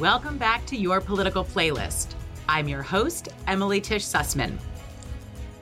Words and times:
Welcome 0.00 0.38
back 0.38 0.64
to 0.64 0.78
your 0.78 0.98
political 0.98 1.44
playlist. 1.44 2.14
I'm 2.48 2.66
your 2.66 2.80
host, 2.80 3.28
Emily 3.46 3.82
Tish 3.82 4.02
Sussman. 4.02 4.56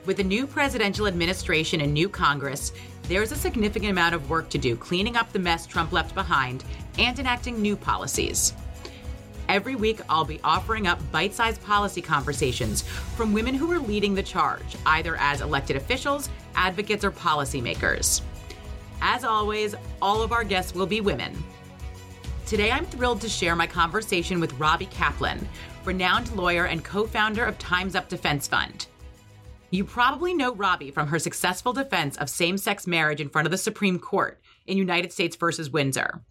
With 0.05 0.21
a 0.21 0.23
new 0.23 0.47
presidential 0.47 1.07
administration 1.07 1.81
and 1.81 1.93
new 1.93 2.07
Congress, 2.07 2.71
there's 3.09 3.33
a 3.33 3.35
significant 3.35 3.91
amount 3.91 4.15
of 4.15 4.29
work 4.29 4.49
to 4.51 4.57
do 4.57 4.77
cleaning 4.77 5.17
up 5.17 5.29
the 5.33 5.39
mess 5.39 5.67
Trump 5.67 5.91
left 5.91 6.15
behind 6.15 6.63
and 6.97 7.19
enacting 7.19 7.61
new 7.61 7.75
policies. 7.75 8.53
Every 9.49 9.75
week, 9.75 9.99
I'll 10.07 10.23
be 10.23 10.39
offering 10.41 10.87
up 10.87 11.01
bite 11.11 11.33
sized 11.33 11.61
policy 11.65 12.01
conversations 12.01 12.83
from 13.17 13.33
women 13.33 13.55
who 13.55 13.69
are 13.73 13.79
leading 13.79 14.15
the 14.15 14.23
charge, 14.23 14.77
either 14.85 15.17
as 15.17 15.41
elected 15.41 15.75
officials, 15.75 16.29
advocates, 16.55 17.03
or 17.03 17.11
policymakers. 17.11 18.21
As 19.01 19.25
always, 19.25 19.75
all 20.01 20.21
of 20.21 20.31
our 20.31 20.45
guests 20.45 20.73
will 20.73 20.87
be 20.87 21.01
women. 21.01 21.35
Today, 22.49 22.71
I'm 22.71 22.87
thrilled 22.87 23.21
to 23.21 23.29
share 23.29 23.55
my 23.55 23.67
conversation 23.67 24.39
with 24.39 24.59
Robbie 24.59 24.87
Kaplan, 24.87 25.47
renowned 25.85 26.35
lawyer 26.35 26.65
and 26.65 26.83
co 26.83 27.05
founder 27.05 27.45
of 27.45 27.59
Time's 27.59 27.93
Up 27.93 28.09
Defense 28.09 28.47
Fund. 28.47 28.87
You 29.69 29.85
probably 29.85 30.33
know 30.33 30.55
Robbie 30.55 30.89
from 30.89 31.07
her 31.09 31.19
successful 31.19 31.73
defense 31.73 32.17
of 32.17 32.27
same 32.27 32.57
sex 32.57 32.87
marriage 32.87 33.21
in 33.21 33.29
front 33.29 33.45
of 33.45 33.51
the 33.51 33.57
Supreme 33.59 33.99
Court 33.99 34.41
in 34.65 34.79
United 34.79 35.13
States 35.13 35.35
versus 35.35 35.69
Windsor. 35.69 36.23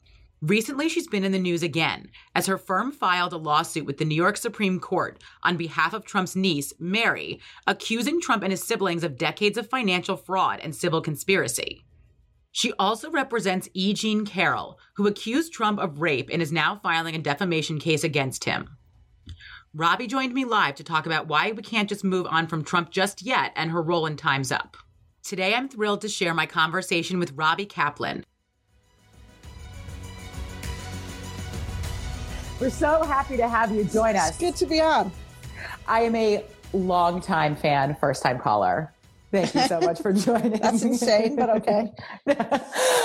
Recently, 0.42 0.88
she's 0.88 1.06
been 1.06 1.23
in 1.23 1.30
the 1.30 1.38
news 1.38 1.62
again 1.62 2.10
as 2.34 2.46
her 2.46 2.59
firm 2.59 2.90
filed 2.90 3.32
a 3.32 3.37
lawsuit 3.37 3.87
with 3.87 3.98
the 3.98 4.04
New 4.04 4.16
York 4.16 4.38
Supreme 4.38 4.80
Court 4.80 5.23
on 5.45 5.56
behalf 5.56 5.95
of 5.95 6.04
Trump's 6.04 6.34
niece, 6.34 6.73
Mary, 6.80 7.38
accusing 7.68 8.20
Trump 8.20 8.42
and 8.42 8.50
his 8.50 8.64
siblings 8.64 9.04
of 9.04 9.18
decades 9.18 9.56
of 9.56 9.70
financial 9.70 10.16
fraud 10.16 10.59
and 10.64 10.74
civil 10.74 11.00
conspiracy. 11.00 11.84
She 12.52 12.73
also 12.79 13.11
represents 13.11 13.69
E. 13.75 13.93
Jean 13.93 14.25
Carroll, 14.25 14.79
who 14.97 15.07
accused 15.07 15.52
Trump 15.52 15.79
of 15.79 16.01
rape 16.01 16.30
and 16.33 16.43
is 16.43 16.51
now 16.51 16.80
filing 16.83 17.15
a 17.15 17.19
defamation 17.19 17.79
case 17.79 18.05
against 18.05 18.45
him. 18.45 18.77
Robbie 19.74 20.07
joined 20.07 20.32
me 20.32 20.45
live 20.45 20.74
to 20.77 20.85
talk 20.85 21.07
about 21.07 21.29
why 21.29 21.52
we 21.52 21.63
can't 21.63 21.88
just 21.88 22.02
move 22.02 22.27
on 22.27 22.46
from 22.46 22.65
Trump 22.65 22.90
just 22.90 23.23
yet 23.23 23.52
and 23.55 23.71
her 23.71 23.82
role 23.82 24.07
in 24.07 24.16
Time's 24.16 24.51
Up. 24.51 24.77
Today, 25.23 25.55
I'm 25.55 25.68
thrilled 25.68 26.01
to 26.01 26.09
share 26.09 26.32
my 26.32 26.46
conversation 26.46 27.18
with 27.18 27.32
Robbie 27.32 27.66
Kaplan. 27.66 28.24
We're 32.60 32.71
so 32.71 33.05
happy 33.05 33.37
to 33.37 33.46
have 33.46 33.71
you 33.71 33.85
join 33.85 34.16
us. 34.16 34.30
It's 34.30 34.38
good 34.38 34.57
to 34.57 34.66
be 34.66 34.80
on. 34.80 35.12
I 35.87 36.01
am 36.01 36.16
a 36.16 36.45
longtime 36.73 37.55
fan, 37.55 37.96
first 38.01 38.23
time 38.23 38.38
caller. 38.38 38.93
Thank 39.30 39.54
you 39.54 39.62
so 39.62 39.80
much 39.80 40.01
for 40.01 40.12
joining. 40.15 40.54
Us. 40.54 40.60
That's 40.60 40.82
insane, 40.82 41.37
but 41.37 41.51
okay. 41.51 41.93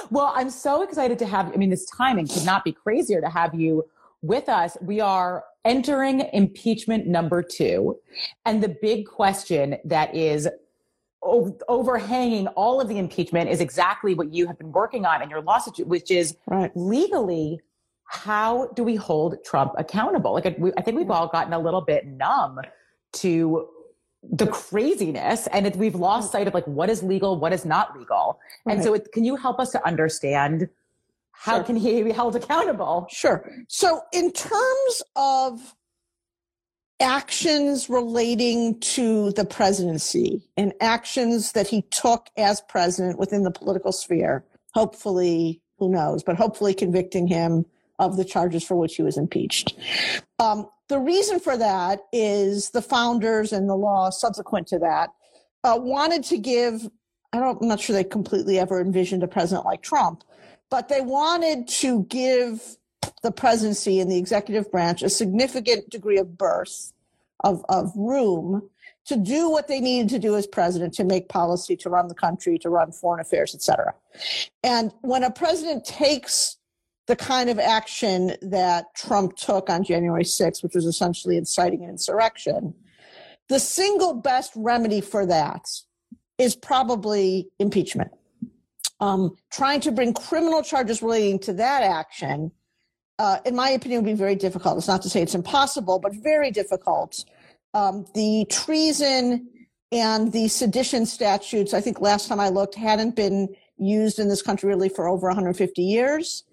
well, 0.10 0.32
I'm 0.36 0.50
so 0.50 0.82
excited 0.82 1.20
to 1.20 1.26
have. 1.26 1.52
I 1.54 1.58
mean, 1.58 1.70
this 1.70 1.86
timing 1.86 2.28
could 2.28 2.46
not 2.46 2.64
be 2.64 2.72
crazier 2.72 3.22
to 3.22 3.30
have 3.30 3.54
you 3.54 3.86
with 4.22 4.48
us. 4.48 4.78
We 4.82 5.02
are 5.02 5.44
entering 5.66 6.22
impeachment 6.34 7.08
number 7.08 7.44
two, 7.44 8.00
and 8.46 8.64
the 8.64 8.76
big 8.82 9.06
question 9.08 9.78
that 9.86 10.16
is 10.16 10.48
overhanging 11.24 12.48
all 12.48 12.82
of 12.82 12.90
the 12.90 12.98
impeachment 12.98 13.50
is 13.50 13.62
exactly 13.62 14.14
what 14.14 14.34
you 14.34 14.46
have 14.46 14.58
been 14.58 14.74
working 14.74 15.06
on 15.06 15.22
in 15.22 15.30
your 15.30 15.42
lawsuit, 15.42 15.88
which 15.88 16.12
is 16.12 16.36
right. 16.48 16.72
legally 16.76 17.62
how 18.06 18.68
do 18.76 18.84
we 18.84 18.96
hold 18.96 19.44
Trump 19.44 19.74
accountable? 19.78 20.34
Like, 20.34 20.46
I 20.46 20.82
think 20.82 20.98
we've 20.98 21.10
all 21.10 21.28
gotten 21.28 21.52
a 21.54 21.60
little 21.60 21.82
bit 21.82 22.06
numb 22.06 22.60
to 23.14 23.68
the 24.32 24.48
craziness 24.48 25.48
and 25.48 25.68
it, 25.68 25.76
we've 25.76 25.96
lost 25.96 26.32
sight 26.32 26.48
of 26.48 26.54
like 26.54 26.68
what 26.68 26.90
is 26.90 27.04
legal, 27.04 27.38
what 27.40 27.54
is 27.54 27.66
not 27.66 27.98
legal. 27.98 28.40
Right. 28.66 28.76
And 28.76 28.84
so 28.84 28.94
it, 28.94 29.12
can 29.12 29.24
you 29.24 29.36
help 29.36 29.60
us 29.60 29.72
to 29.72 29.86
understand 29.86 30.70
how 31.32 31.58
sure. 31.58 31.64
can 31.64 31.76
he 31.76 32.04
be 32.04 32.12
held 32.12 32.36
accountable? 32.36 33.08
Sure. 33.10 33.50
So 33.68 34.02
in 34.14 34.32
terms 34.32 35.04
of 35.16 35.76
actions 37.00 37.90
relating 37.90 38.80
to 38.80 39.32
the 39.32 39.44
presidency 39.44 40.42
and 40.56 40.74
actions 40.80 41.52
that 41.52 41.68
he 41.68 41.82
took 41.84 42.30
as 42.38 42.62
president 42.62 43.20
within 43.20 43.44
the 43.44 43.52
political 43.52 43.92
sphere, 43.92 44.46
hopefully, 44.74 45.62
who 45.80 45.90
knows, 45.90 46.24
but 46.24 46.38
hopefully 46.38 46.74
convicting 46.74 47.28
him 47.28 47.66
of 48.00 48.16
the 48.16 48.24
charges 48.24 48.64
for 48.64 48.76
which 48.76 48.96
he 48.96 49.02
was 49.02 49.18
impeached. 49.18 49.76
Um, 50.40 50.70
the 50.94 51.00
reason 51.00 51.40
for 51.40 51.58
that 51.58 52.02
is 52.12 52.70
the 52.70 52.82
founders 52.82 53.52
and 53.52 53.68
the 53.68 53.76
law 53.76 54.12
subsequent 54.12 54.68
to 54.68 54.78
that 54.78 55.10
uh, 55.64 55.76
wanted 55.76 56.24
to 56.24 56.38
give, 56.38 56.88
I 57.34 57.40
don't, 57.40 57.60
I'm 57.64 57.68
not 57.68 57.80
sure 57.80 57.96
they 57.96 58.04
completely 58.04 58.60
ever 58.60 58.80
envisioned 58.80 59.24
a 59.24 59.28
president 59.28 59.66
like 59.66 59.82
Trump, 59.82 60.24
but 60.70 60.90
they 60.90 61.02
wanted 61.02 61.68
to 61.80 62.04
give 62.04 62.78
the 63.24 63.32
presidency 63.32 64.00
and 64.02 64.12
the 64.12 64.20
executive 64.20 64.72
branch 64.72 65.02
a 65.02 65.10
significant 65.10 65.90
degree 65.90 66.20
of 66.20 66.38
birth, 66.38 66.94
of, 67.44 67.66
of 67.70 67.92
room 67.96 68.70
to 69.06 69.18
do 69.18 69.50
what 69.50 69.68
they 69.68 69.80
needed 69.80 70.10
to 70.10 70.20
do 70.20 70.36
as 70.36 70.46
president 70.46 70.94
to 70.94 71.04
make 71.04 71.28
policy, 71.28 71.76
to 71.78 71.90
run 71.90 72.08
the 72.08 72.14
country, 72.14 72.60
to 72.60 72.70
run 72.70 72.92
foreign 72.92 73.20
affairs, 73.20 73.56
et 73.56 73.64
cetera. 73.64 73.96
And 74.64 74.94
when 75.02 75.24
a 75.24 75.32
president 75.32 75.86
takes 75.86 76.58
the 77.08 77.16
kind 77.16 77.50
of 77.50 77.60
action 77.60 78.36
that 78.42 78.94
Trump 78.96 79.36
took 79.36 79.70
on 79.70 79.84
January 79.84 80.24
6th, 80.24 80.64
which 80.64 80.76
was 80.76 80.86
essentially 80.86 81.38
inciting 81.38 81.84
an 81.84 81.90
insurrection, 81.90 82.74
the 83.50 83.60
single 83.60 84.14
best 84.14 84.54
remedy 84.56 85.02
for 85.02 85.26
that 85.26 85.70
is 86.38 86.56
probably 86.56 87.50
impeachment. 87.60 88.12
Um, 89.00 89.36
trying 89.52 89.82
to 89.82 89.92
bring 89.92 90.14
criminal 90.14 90.64
charges 90.64 91.02
relating 91.02 91.40
to 91.40 91.54
that 91.54 91.84
action, 91.84 92.52
uh, 93.20 93.40
in 93.46 93.56
my 93.56 93.70
opinion, 93.70 94.04
would 94.04 94.10
be 94.10 94.16
very 94.16 94.36
difficult. 94.36 94.78
It's 94.78 94.88
not 94.88 95.02
to 95.02 95.10
say 95.10 95.22
it's 95.22 95.36
impossible, 95.36 96.00
but 96.00 96.16
very 96.16 96.52
difficult. 96.52 97.26
Um, 97.74 98.06
the 98.16 98.46
treason 98.50 99.50
and 99.92 100.32
the 100.32 100.48
sedition 100.48 101.06
statutes, 101.06 101.74
I 101.74 101.82
think 101.82 102.00
last 102.00 102.28
time 102.28 102.40
I 102.40 102.50
looked, 102.50 102.76
hadn't 102.76 103.16
been 103.16 103.54
used 103.78 104.20
in 104.20 104.30
this 104.30 104.42
country 104.42 104.70
really 104.70 104.90
for 104.90 105.08
over 105.08 105.28
150 105.28 105.82
years. 105.82 106.44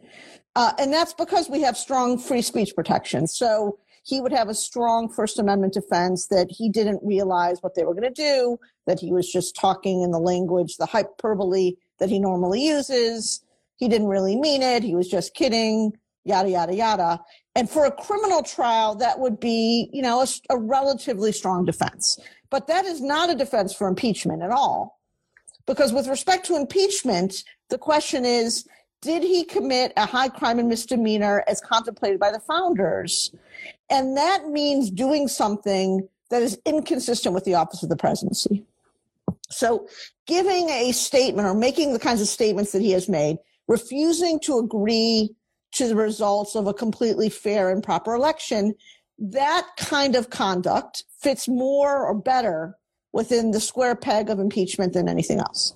Uh, 0.56 0.72
and 0.78 0.92
that's 0.92 1.14
because 1.14 1.48
we 1.48 1.60
have 1.62 1.76
strong 1.76 2.18
free 2.18 2.42
speech 2.42 2.74
protections. 2.74 3.34
So 3.34 3.78
he 4.02 4.20
would 4.20 4.32
have 4.32 4.48
a 4.48 4.54
strong 4.54 5.08
First 5.08 5.38
Amendment 5.38 5.74
defense 5.74 6.26
that 6.28 6.48
he 6.50 6.68
didn't 6.68 7.00
realize 7.02 7.62
what 7.62 7.74
they 7.74 7.84
were 7.84 7.94
going 7.94 8.12
to 8.12 8.22
do, 8.22 8.58
that 8.86 8.98
he 8.98 9.12
was 9.12 9.30
just 9.30 9.54
talking 9.54 10.02
in 10.02 10.10
the 10.10 10.18
language, 10.18 10.76
the 10.76 10.86
hyperbole 10.86 11.74
that 11.98 12.08
he 12.08 12.18
normally 12.18 12.66
uses. 12.66 13.44
He 13.76 13.88
didn't 13.88 14.08
really 14.08 14.36
mean 14.36 14.62
it. 14.62 14.82
He 14.82 14.94
was 14.94 15.08
just 15.08 15.34
kidding, 15.34 15.92
yada, 16.24 16.50
yada, 16.50 16.74
yada. 16.74 17.20
And 17.54 17.68
for 17.68 17.84
a 17.84 17.92
criminal 17.92 18.42
trial, 18.42 18.94
that 18.96 19.18
would 19.18 19.38
be, 19.38 19.90
you 19.92 20.02
know, 20.02 20.22
a, 20.22 20.26
a 20.50 20.58
relatively 20.58 21.32
strong 21.32 21.64
defense. 21.64 22.18
But 22.50 22.66
that 22.66 22.84
is 22.84 23.00
not 23.00 23.30
a 23.30 23.34
defense 23.34 23.74
for 23.74 23.86
impeachment 23.86 24.42
at 24.42 24.50
all. 24.50 25.00
Because 25.66 25.92
with 25.92 26.08
respect 26.08 26.46
to 26.46 26.56
impeachment, 26.56 27.44
the 27.68 27.78
question 27.78 28.24
is, 28.24 28.66
did 29.02 29.22
he 29.22 29.44
commit 29.44 29.92
a 29.96 30.06
high 30.06 30.28
crime 30.28 30.58
and 30.58 30.68
misdemeanor 30.68 31.42
as 31.46 31.60
contemplated 31.60 32.20
by 32.20 32.30
the 32.30 32.40
founders? 32.40 33.34
And 33.88 34.16
that 34.16 34.48
means 34.48 34.90
doing 34.90 35.26
something 35.28 36.08
that 36.30 36.42
is 36.42 36.58
inconsistent 36.64 37.34
with 37.34 37.44
the 37.44 37.54
office 37.54 37.82
of 37.82 37.88
the 37.88 37.96
presidency. 37.96 38.64
So 39.50 39.88
giving 40.26 40.68
a 40.68 40.92
statement 40.92 41.48
or 41.48 41.54
making 41.54 41.92
the 41.92 41.98
kinds 41.98 42.20
of 42.20 42.28
statements 42.28 42.72
that 42.72 42.82
he 42.82 42.92
has 42.92 43.08
made, 43.08 43.38
refusing 43.68 44.38
to 44.40 44.58
agree 44.58 45.30
to 45.72 45.88
the 45.88 45.96
results 45.96 46.54
of 46.54 46.66
a 46.66 46.74
completely 46.74 47.28
fair 47.28 47.70
and 47.70 47.82
proper 47.82 48.14
election, 48.14 48.74
that 49.18 49.66
kind 49.76 50.14
of 50.14 50.30
conduct 50.30 51.04
fits 51.20 51.48
more 51.48 52.06
or 52.06 52.14
better 52.14 52.76
within 53.12 53.50
the 53.50 53.60
square 53.60 53.96
peg 53.96 54.30
of 54.30 54.38
impeachment 54.38 54.92
than 54.92 55.08
anything 55.08 55.40
else. 55.40 55.74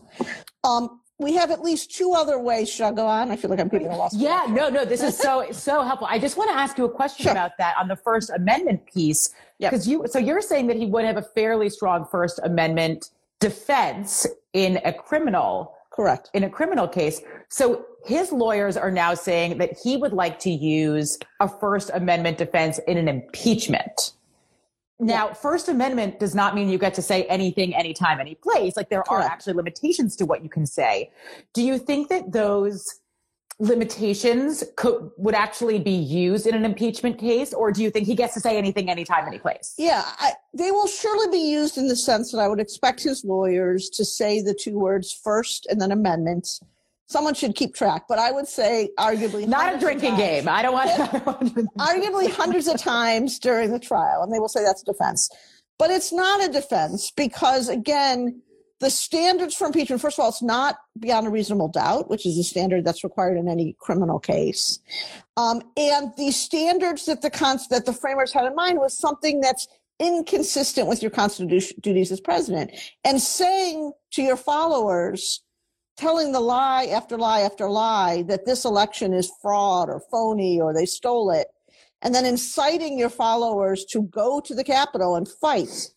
Um, 0.62 1.00
we 1.18 1.34
have 1.34 1.50
at 1.50 1.62
least 1.62 1.94
two 1.94 2.12
other 2.12 2.38
ways. 2.38 2.68
Should 2.68 2.86
I 2.86 2.92
go 2.92 3.06
on? 3.06 3.30
I 3.30 3.36
feel 3.36 3.50
like 3.50 3.60
I'm 3.60 3.68
getting 3.68 3.88
a 3.88 3.96
lost. 3.96 4.16
Yeah, 4.16 4.46
no, 4.48 4.68
no. 4.68 4.84
This 4.84 5.02
is 5.02 5.16
so 5.16 5.46
so 5.52 5.82
helpful. 5.82 6.08
I 6.10 6.18
just 6.18 6.36
want 6.36 6.50
to 6.50 6.56
ask 6.56 6.76
you 6.76 6.84
a 6.84 6.90
question 6.90 7.24
sure. 7.24 7.32
about 7.32 7.52
that 7.58 7.76
on 7.78 7.88
the 7.88 7.96
First 7.96 8.30
Amendment 8.30 8.86
piece, 8.86 9.30
because 9.58 9.86
yep. 9.86 10.00
you. 10.02 10.08
So 10.08 10.18
you're 10.18 10.40
saying 10.40 10.66
that 10.68 10.76
he 10.76 10.86
would 10.86 11.04
have 11.04 11.16
a 11.16 11.22
fairly 11.22 11.68
strong 11.68 12.04
First 12.04 12.40
Amendment 12.42 13.10
defense 13.40 14.26
in 14.52 14.80
a 14.84 14.92
criminal 14.92 15.74
correct 15.94 16.28
in 16.34 16.42
a 16.44 16.50
criminal 16.50 16.88
case. 16.88 17.20
So 17.48 17.86
his 18.04 18.32
lawyers 18.32 18.76
are 18.76 18.90
now 18.90 19.14
saying 19.14 19.58
that 19.58 19.78
he 19.78 19.96
would 19.96 20.12
like 20.12 20.38
to 20.40 20.50
use 20.50 21.18
a 21.40 21.48
First 21.48 21.90
Amendment 21.94 22.38
defense 22.38 22.80
in 22.88 22.98
an 22.98 23.06
impeachment. 23.08 24.12
Now, 25.00 25.28
yeah. 25.28 25.34
First 25.34 25.68
Amendment 25.68 26.20
does 26.20 26.34
not 26.34 26.54
mean 26.54 26.68
you 26.68 26.78
get 26.78 26.94
to 26.94 27.02
say 27.02 27.24
anything, 27.24 27.74
anytime, 27.74 28.20
any 28.20 28.36
place. 28.36 28.76
Like 28.76 28.90
there 28.90 29.02
Correct. 29.02 29.24
are 29.24 29.32
actually 29.32 29.54
limitations 29.54 30.14
to 30.16 30.24
what 30.24 30.42
you 30.42 30.48
can 30.48 30.66
say. 30.66 31.10
Do 31.52 31.62
you 31.62 31.78
think 31.78 32.08
that 32.08 32.32
those 32.32 33.00
limitations 33.58 34.64
could, 34.76 35.10
would 35.16 35.34
actually 35.34 35.78
be 35.78 35.92
used 35.92 36.46
in 36.46 36.54
an 36.54 36.64
impeachment 36.64 37.18
case, 37.18 37.52
or 37.52 37.70
do 37.70 37.82
you 37.82 37.90
think 37.90 38.06
he 38.06 38.14
gets 38.14 38.34
to 38.34 38.40
say 38.40 38.56
anything, 38.58 38.90
anytime, 38.90 39.26
any 39.26 39.38
place? 39.38 39.74
Yeah, 39.78 40.02
I, 40.18 40.32
they 40.52 40.70
will 40.70 40.88
surely 40.88 41.30
be 41.30 41.50
used 41.50 41.78
in 41.78 41.88
the 41.88 41.96
sense 41.96 42.32
that 42.32 42.38
I 42.38 42.48
would 42.48 42.60
expect 42.60 43.02
his 43.02 43.24
lawyers 43.24 43.88
to 43.90 44.04
say 44.04 44.42
the 44.42 44.54
two 44.54 44.78
words 44.78 45.12
first 45.12 45.66
and 45.66 45.80
then 45.80 45.92
amendment 45.92 46.60
someone 47.14 47.34
should 47.34 47.54
keep 47.54 47.76
track. 47.76 48.06
But 48.08 48.18
I 48.18 48.32
would 48.32 48.48
say, 48.48 48.90
arguably, 48.98 49.46
not 49.46 49.72
a 49.72 49.78
drinking 49.78 50.16
game. 50.16 50.48
I 50.48 50.62
don't 50.62 50.72
want. 50.72 50.90
arguably, 51.78 52.28
hundreds 52.28 52.66
of 52.66 52.76
times 52.76 53.38
during 53.38 53.70
the 53.70 53.78
trial, 53.78 54.24
and 54.24 54.32
they 54.32 54.40
will 54.40 54.48
say 54.48 54.64
that's 54.64 54.82
a 54.82 54.84
defense. 54.84 55.30
But 55.78 55.90
it's 55.92 56.12
not 56.12 56.44
a 56.44 56.52
defense 56.52 57.12
because, 57.12 57.68
again, 57.68 58.42
the 58.80 58.90
standards 58.90 59.54
for 59.54 59.66
impeachment, 59.66 60.02
first 60.02 60.18
of 60.18 60.24
all, 60.24 60.28
it's 60.28 60.42
not 60.42 60.76
beyond 60.98 61.28
a 61.28 61.30
reasonable 61.30 61.68
doubt, 61.68 62.10
which 62.10 62.26
is 62.26 62.36
a 62.36 62.42
standard 62.42 62.84
that's 62.84 63.04
required 63.04 63.38
in 63.38 63.48
any 63.48 63.76
criminal 63.78 64.18
case. 64.18 64.80
Um, 65.36 65.62
and 65.76 66.12
the 66.16 66.32
standards 66.32 67.06
that 67.06 67.22
the 67.22 67.30
cons- 67.30 67.68
that 67.68 67.86
the 67.86 67.92
framers 67.92 68.32
had 68.32 68.44
in 68.44 68.56
mind 68.56 68.80
was 68.80 68.98
something 68.98 69.40
that's 69.40 69.68
inconsistent 70.00 70.88
with 70.88 71.00
your 71.00 71.12
constitutional 71.12 71.80
duties 71.80 72.10
as 72.10 72.20
president. 72.20 72.72
And 73.04 73.20
saying 73.20 73.92
to 74.14 74.22
your 74.22 74.36
followers, 74.36 75.44
telling 75.96 76.32
the 76.32 76.40
lie 76.40 76.86
after 76.86 77.16
lie 77.16 77.40
after 77.40 77.68
lie 77.68 78.22
that 78.22 78.46
this 78.46 78.64
election 78.64 79.12
is 79.12 79.32
fraud 79.40 79.88
or 79.88 80.02
phony 80.10 80.60
or 80.60 80.74
they 80.74 80.86
stole 80.86 81.30
it, 81.30 81.48
and 82.02 82.14
then 82.14 82.26
inciting 82.26 82.98
your 82.98 83.10
followers 83.10 83.84
to 83.86 84.02
go 84.02 84.40
to 84.40 84.54
the 84.54 84.64
Capitol 84.64 85.16
and 85.16 85.28
fight. 85.28 85.90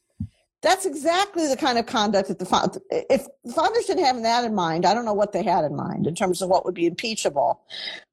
That's 0.62 0.86
exactly 0.86 1.48
the 1.48 1.56
kind 1.56 1.78
of 1.78 1.86
conduct 1.86 2.30
that 2.30 2.40
the 2.40 2.82
if 2.90 3.28
the 3.44 3.54
founders 3.54 3.86
didn't 3.86 4.06
have 4.06 4.22
that 4.24 4.44
in 4.44 4.56
mind, 4.56 4.86
I 4.86 4.94
don't 4.94 5.06
know 5.06 5.14
what 5.14 5.32
they 5.32 5.44
had 5.44 5.64
in 5.64 5.76
mind 5.76 6.08
in 6.08 6.16
terms 6.16 6.42
of 6.42 6.50
what 6.50 6.66
would 6.66 6.74
be 6.74 6.88
impeachable. 6.88 7.62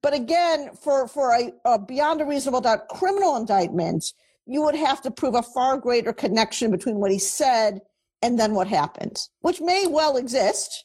But 0.02 0.12
again, 0.12 0.70
for 0.82 1.08
for 1.08 1.32
a, 1.32 1.52
a 1.64 1.78
beyond 1.78 2.20
a 2.20 2.26
reasonable 2.26 2.60
doubt 2.60 2.88
criminal 2.88 3.36
indictment, 3.36 4.12
you 4.46 4.62
would 4.62 4.75
have 4.75 5.00
to 5.02 5.10
prove 5.10 5.34
a 5.34 5.42
far 5.42 5.78
greater 5.78 6.12
connection 6.12 6.70
between 6.70 6.96
what 6.96 7.10
he 7.10 7.19
said 7.19 7.81
and 8.20 8.38
then 8.38 8.54
what 8.54 8.69
happened, 8.69 9.19
which 9.40 9.60
may 9.60 9.86
well 9.86 10.16
exist. 10.16 10.84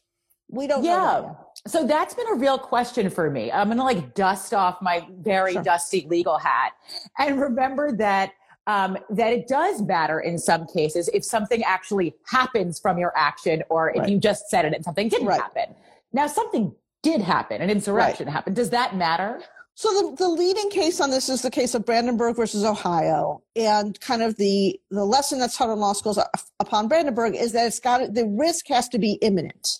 We 0.49 0.67
don't 0.67 0.83
yeah. 0.83 1.33
So 1.67 1.85
that's 1.85 2.13
been 2.13 2.27
a 2.31 2.35
real 2.35 2.57
question 2.57 3.09
for 3.09 3.29
me. 3.29 3.51
I'm 3.51 3.67
going 3.67 3.77
to 3.77 3.83
like 3.83 4.15
dust 4.15 4.53
off 4.53 4.81
my 4.81 5.07
very 5.19 5.53
sure. 5.53 5.63
dusty 5.63 6.07
legal 6.09 6.37
hat 6.37 6.73
and 7.19 7.39
remember 7.39 7.95
that 7.97 8.33
um, 8.65 8.97
that 9.09 9.33
it 9.33 9.47
does 9.47 9.81
matter 9.81 10.19
in 10.19 10.37
some 10.37 10.65
cases 10.67 11.09
if 11.13 11.23
something 11.23 11.63
actually 11.63 12.15
happens 12.27 12.79
from 12.79 12.97
your 12.97 13.11
action 13.15 13.63
or 13.69 13.91
if 13.91 13.99
right. 13.99 14.09
you 14.09 14.19
just 14.19 14.49
said 14.49 14.65
it 14.65 14.73
and 14.73 14.83
something 14.83 15.09
didn't 15.09 15.27
right. 15.27 15.41
happen. 15.41 15.75
Now 16.13 16.27
something 16.27 16.73
did 17.03 17.21
happen, 17.21 17.61
an 17.61 17.69
insurrection 17.69 18.25
right. 18.25 18.33
happened. 18.33 18.55
Does 18.55 18.71
that 18.71 18.95
matter? 18.95 19.41
So 19.75 19.89
the, 19.93 20.15
the 20.17 20.27
leading 20.27 20.69
case 20.69 20.99
on 20.99 21.09
this 21.09 21.29
is 21.29 21.41
the 21.41 21.49
case 21.49 21.73
of 21.73 21.85
Brandenburg 21.85 22.35
versus 22.35 22.65
Ohio, 22.65 23.41
and 23.55 23.97
kind 24.01 24.21
of 24.21 24.35
the 24.35 24.77
the 24.91 25.05
lesson 25.05 25.39
that's 25.39 25.57
taught 25.57 25.71
in 25.71 25.79
law 25.79 25.93
schools 25.93 26.19
upon 26.59 26.89
Brandenburg 26.89 27.33
is 27.35 27.53
that 27.53 27.65
it's 27.65 27.79
got 27.79 28.13
the 28.13 28.25
risk 28.25 28.67
has 28.67 28.89
to 28.89 28.99
be 28.99 29.13
imminent. 29.21 29.79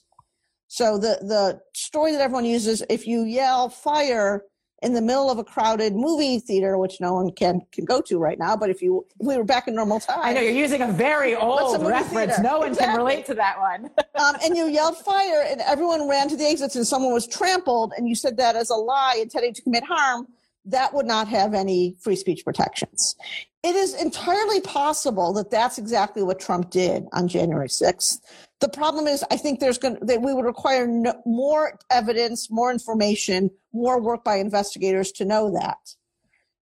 So 0.69 0.97
the 0.97 1.17
the 1.21 1.61
story 1.73 2.11
that 2.13 2.21
everyone 2.21 2.45
uses, 2.45 2.83
if 2.89 3.05
you 3.07 3.23
yell 3.23 3.69
fire, 3.69 4.43
in 4.81 4.93
the 4.93 5.01
middle 5.01 5.29
of 5.29 5.37
a 5.37 5.43
crowded 5.43 5.95
movie 5.95 6.39
theater, 6.39 6.77
which 6.77 7.01
no 7.01 7.15
one 7.15 7.31
can 7.31 7.61
can 7.71 7.85
go 7.85 8.01
to 8.01 8.17
right 8.17 8.39
now. 8.39 8.55
But 8.55 8.69
if 8.69 8.81
you 8.81 9.05
if 9.19 9.25
we 9.25 9.35
were 9.35 9.43
back 9.43 9.67
in 9.67 9.75
normal 9.75 9.99
time, 9.99 10.19
I 10.21 10.31
know 10.31 10.41
you're 10.41 10.51
using 10.51 10.81
a 10.81 10.91
very 10.91 11.35
old 11.35 11.81
a 11.81 11.85
reference. 11.85 12.35
Theater? 12.35 12.43
No 12.43 12.59
one 12.59 12.69
exactly. 12.69 12.87
can 12.87 12.97
relate 12.97 13.25
to 13.25 13.33
that 13.33 13.59
one. 13.59 13.85
um, 14.15 14.35
and 14.43 14.55
you 14.55 14.67
yelled 14.67 14.97
fire, 14.97 15.43
and 15.47 15.61
everyone 15.61 16.07
ran 16.07 16.29
to 16.29 16.37
the 16.37 16.45
exits, 16.45 16.75
and 16.75 16.85
someone 16.85 17.13
was 17.13 17.27
trampled, 17.27 17.93
and 17.97 18.07
you 18.07 18.15
said 18.15 18.37
that 18.37 18.55
as 18.55 18.69
a 18.69 18.75
lie, 18.75 19.17
intending 19.19 19.53
to 19.55 19.61
commit 19.61 19.83
harm. 19.83 20.27
That 20.65 20.93
would 20.93 21.07
not 21.07 21.27
have 21.29 21.53
any 21.55 21.95
free 21.99 22.15
speech 22.15 22.45
protections. 22.45 23.15
It 23.63 23.75
is 23.75 23.95
entirely 23.95 24.61
possible 24.61 25.33
that 25.33 25.49
that's 25.49 25.77
exactly 25.77 26.21
what 26.21 26.39
Trump 26.39 26.69
did 26.69 27.05
on 27.11 27.27
January 27.27 27.69
6th. 27.69 28.19
The 28.59 28.69
problem 28.69 29.07
is, 29.07 29.23
I 29.31 29.37
think 29.37 29.59
there's 29.59 29.77
going 29.77 29.97
that 30.01 30.21
we 30.21 30.33
would 30.33 30.45
require 30.45 30.85
no, 30.85 31.21
more 31.25 31.79
evidence, 31.89 32.51
more 32.51 32.71
information, 32.71 33.49
more 33.71 34.01
work 34.01 34.23
by 34.23 34.35
investigators 34.35 35.11
to 35.13 35.25
know 35.25 35.51
that. 35.51 35.77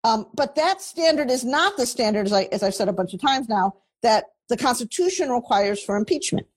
Um, 0.03 0.27
but 0.33 0.55
that 0.55 0.81
standard 0.81 1.31
is 1.31 1.43
not 1.43 1.77
the 1.77 1.85
standard, 1.85 2.27
as, 2.27 2.33
I, 2.33 2.43
as 2.51 2.63
I've 2.63 2.75
said 2.75 2.87
a 2.87 2.93
bunch 2.93 3.13
of 3.13 3.21
times 3.21 3.49
now, 3.49 3.75
that 4.03 4.25
the 4.49 4.57
Constitution 4.57 5.29
requires 5.29 5.83
for 5.83 5.97
impeachment. 5.97 6.47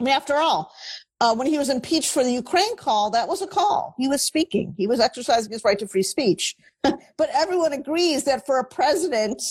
I 0.00 0.04
mean, 0.04 0.14
after 0.14 0.36
all, 0.36 0.72
uh, 1.20 1.34
when 1.34 1.46
he 1.46 1.58
was 1.58 1.68
impeached 1.68 2.10
for 2.10 2.24
the 2.24 2.32
Ukraine 2.32 2.76
call, 2.76 3.10
that 3.10 3.28
was 3.28 3.42
a 3.42 3.46
call. 3.46 3.94
He 3.98 4.08
was 4.08 4.22
speaking. 4.22 4.74
He 4.76 4.86
was 4.86 5.00
exercising 5.00 5.52
his 5.52 5.64
right 5.64 5.78
to 5.78 5.86
free 5.86 6.02
speech. 6.02 6.56
but 6.82 7.30
everyone 7.32 7.72
agrees 7.72 8.24
that 8.24 8.46
for 8.46 8.58
a 8.58 8.64
president 8.64 9.42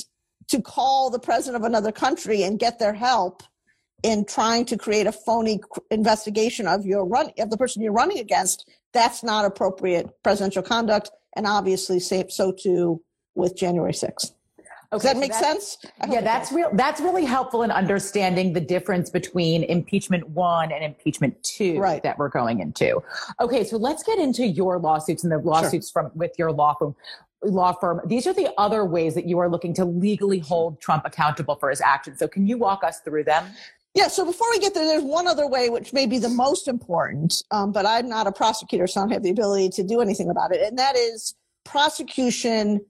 to 0.47 0.61
call 0.61 1.09
the 1.09 1.19
president 1.19 1.61
of 1.61 1.67
another 1.67 1.91
country 1.91 2.43
and 2.43 2.59
get 2.59 2.79
their 2.79 2.93
help 2.93 3.43
in 4.03 4.25
trying 4.25 4.65
to 4.65 4.77
create 4.77 5.07
a 5.07 5.11
phony 5.11 5.61
investigation 5.89 6.67
of 6.67 6.85
your 6.85 7.05
run 7.05 7.31
of 7.39 7.49
the 7.49 7.57
person 7.57 7.81
you're 7.81 7.93
running 7.93 8.19
against, 8.19 8.69
that's 8.93 9.23
not 9.23 9.45
appropriate 9.45 10.09
presidential 10.23 10.61
conduct, 10.61 11.09
and 11.35 11.47
obviously, 11.47 11.99
so 11.99 12.51
too 12.51 13.01
with 13.35 13.55
January 13.55 13.93
6th. 13.93 14.33
Okay, 14.93 15.01
Does 15.01 15.03
that 15.03 15.15
so 15.15 15.19
make 15.19 15.33
sense? 15.33 15.77
Yeah, 16.07 16.21
that's 16.21 16.51
real. 16.51 16.69
That's 16.73 17.01
really 17.01 17.25
helpful 17.25 17.63
in 17.63 17.71
understanding 17.71 18.53
the 18.53 18.61
difference 18.61 19.09
between 19.09 19.63
impeachment 19.63 20.29
one 20.29 20.71
and 20.71 20.83
impeachment 20.83 21.41
two 21.41 21.79
right. 21.79 22.03
that 22.03 22.19
we're 22.19 22.29
going 22.29 22.59
into. 22.59 23.01
Okay, 23.39 23.63
so 23.63 23.77
let's 23.77 24.03
get 24.03 24.19
into 24.19 24.45
your 24.45 24.77
lawsuits 24.77 25.23
and 25.23 25.31
the 25.31 25.39
lawsuits 25.39 25.89
sure. 25.89 26.03
from 26.03 26.11
with 26.13 26.33
your 26.37 26.51
law 26.51 26.75
firm. 26.75 26.95
Law 27.41 27.73
firm. 27.73 28.01
These 28.05 28.27
are 28.27 28.33
the 28.33 28.53
other 28.57 28.85
ways 28.85 29.15
that 29.15 29.25
you 29.25 29.39
are 29.39 29.49
looking 29.49 29.73
to 29.73 29.83
legally 29.83 30.39
hold 30.39 30.79
Trump 30.79 31.03
accountable 31.05 31.55
for 31.55 31.71
his 31.71 31.81
actions. 31.81 32.19
So, 32.19 32.27
can 32.27 32.45
you 32.45 32.57
walk 32.59 32.83
us 32.83 32.99
through 32.99 33.23
them? 33.23 33.45
Yeah, 33.95 34.07
so 34.07 34.25
before 34.25 34.47
we 34.51 34.59
get 34.59 34.73
there, 34.73 34.85
there's 34.85 35.03
one 35.03 35.27
other 35.27 35.47
way 35.47 35.69
which 35.69 35.93
may 35.93 36.07
be 36.07 36.17
the 36.17 36.29
most 36.29 36.67
important, 36.67 37.43
um, 37.51 37.71
but 37.71 37.85
I'm 37.85 38.09
not 38.09 38.25
a 38.25 38.31
prosecutor, 38.31 38.87
so 38.87 38.99
I 38.99 39.03
don't 39.03 39.11
have 39.11 39.23
the 39.23 39.29
ability 39.29 39.69
to 39.69 39.83
do 39.83 40.01
anything 40.01 40.29
about 40.29 40.53
it, 40.53 40.61
and 40.61 40.79
that 40.79 40.95
is 40.95 41.35
prosecution 41.63 42.81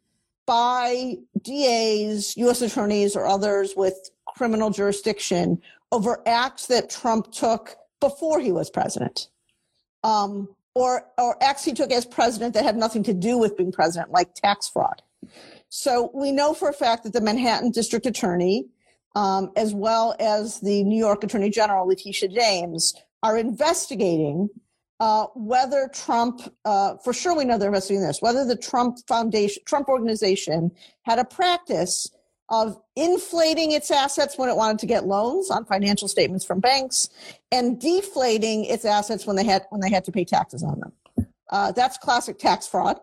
by 0.46 1.16
DAs, 1.42 2.38
U.S. 2.38 2.62
attorneys, 2.62 3.18
or 3.18 3.28
others 3.28 3.74
with 3.76 4.12
criminal 4.28 4.70
jurisdiction 4.70 5.62
over 5.92 6.22
acts 6.26 6.68
that 6.68 6.90
Trump 6.90 7.32
took 7.32 7.76
before 8.00 8.40
he 8.40 8.54
was 8.54 8.70
president, 8.70 9.28
um, 10.04 10.48
or 10.74 11.06
or 11.18 11.42
acts 11.44 11.66
he 11.66 11.74
took 11.74 11.92
as 11.92 12.06
president 12.06 12.54
that 12.54 12.64
had 12.64 12.78
nothing 12.78 13.04
to 13.04 13.14
do 13.14 13.38
with 13.38 13.58
being 13.58 13.74
president, 13.74 14.12
like 14.12 14.34
tax 14.36 14.70
fraud. 14.70 15.02
So 15.68 16.12
we 16.14 16.32
know 16.32 16.54
for 16.54 16.70
a 16.70 16.74
fact 16.74 17.04
that 17.04 17.14
the 17.14 17.22
Manhattan 17.22 17.72
District 17.72 18.06
Attorney 18.06 18.68
um, 19.15 19.51
as 19.56 19.74
well 19.74 20.15
as 20.19 20.60
the 20.62 20.83
New 20.83 20.98
York 20.98 21.24
Attorney 21.24 21.50
General, 21.50 21.88
Letitia 21.88 22.30
James, 22.30 22.94
are 23.21 23.38
investigating 23.38 24.50
uh, 25.00 25.25
whether 25.36 25.89
Trump, 25.94 26.42
uh, 26.65 26.95
for 27.04 27.13
sure 27.13 27.36
we 27.36 27.45
know 27.45 27.57
they're 27.57 27.69
investigating 27.69 28.06
this, 28.06 28.21
whether 28.21 28.45
the 28.45 28.56
Trump 28.56 28.98
Foundation, 29.07 29.62
Trump 29.65 29.88
organization 29.89 30.71
had 31.03 31.20
a 31.20 31.25
practice 31.25 32.10
of 32.50 32.79
inflating 32.96 33.72
its 33.72 33.89
assets 33.89 34.38
when 34.38 34.50
it 34.50 34.55
wanted 34.55 34.79
to 34.79 34.86
get 34.86 35.05
loans 35.05 35.50
on 35.50 35.65
financial 35.65 36.08
statements 36.08 36.46
from 36.46 36.60
banks 36.60 37.10
and 37.51 37.79
deflating 37.79 38.65
its 38.65 38.86
assets 38.86 39.25
when 39.25 39.36
they 39.36 39.43
had 39.43 39.63
when 39.70 39.82
they 39.82 39.89
had 39.89 40.03
to 40.05 40.12
pay 40.12 40.24
taxes 40.24 40.63
on 40.63 40.79
them. 40.79 41.27
Uh, 41.50 41.72
that's 41.72 41.98
classic 41.98 42.38
tax 42.38 42.67
fraud. 42.67 43.00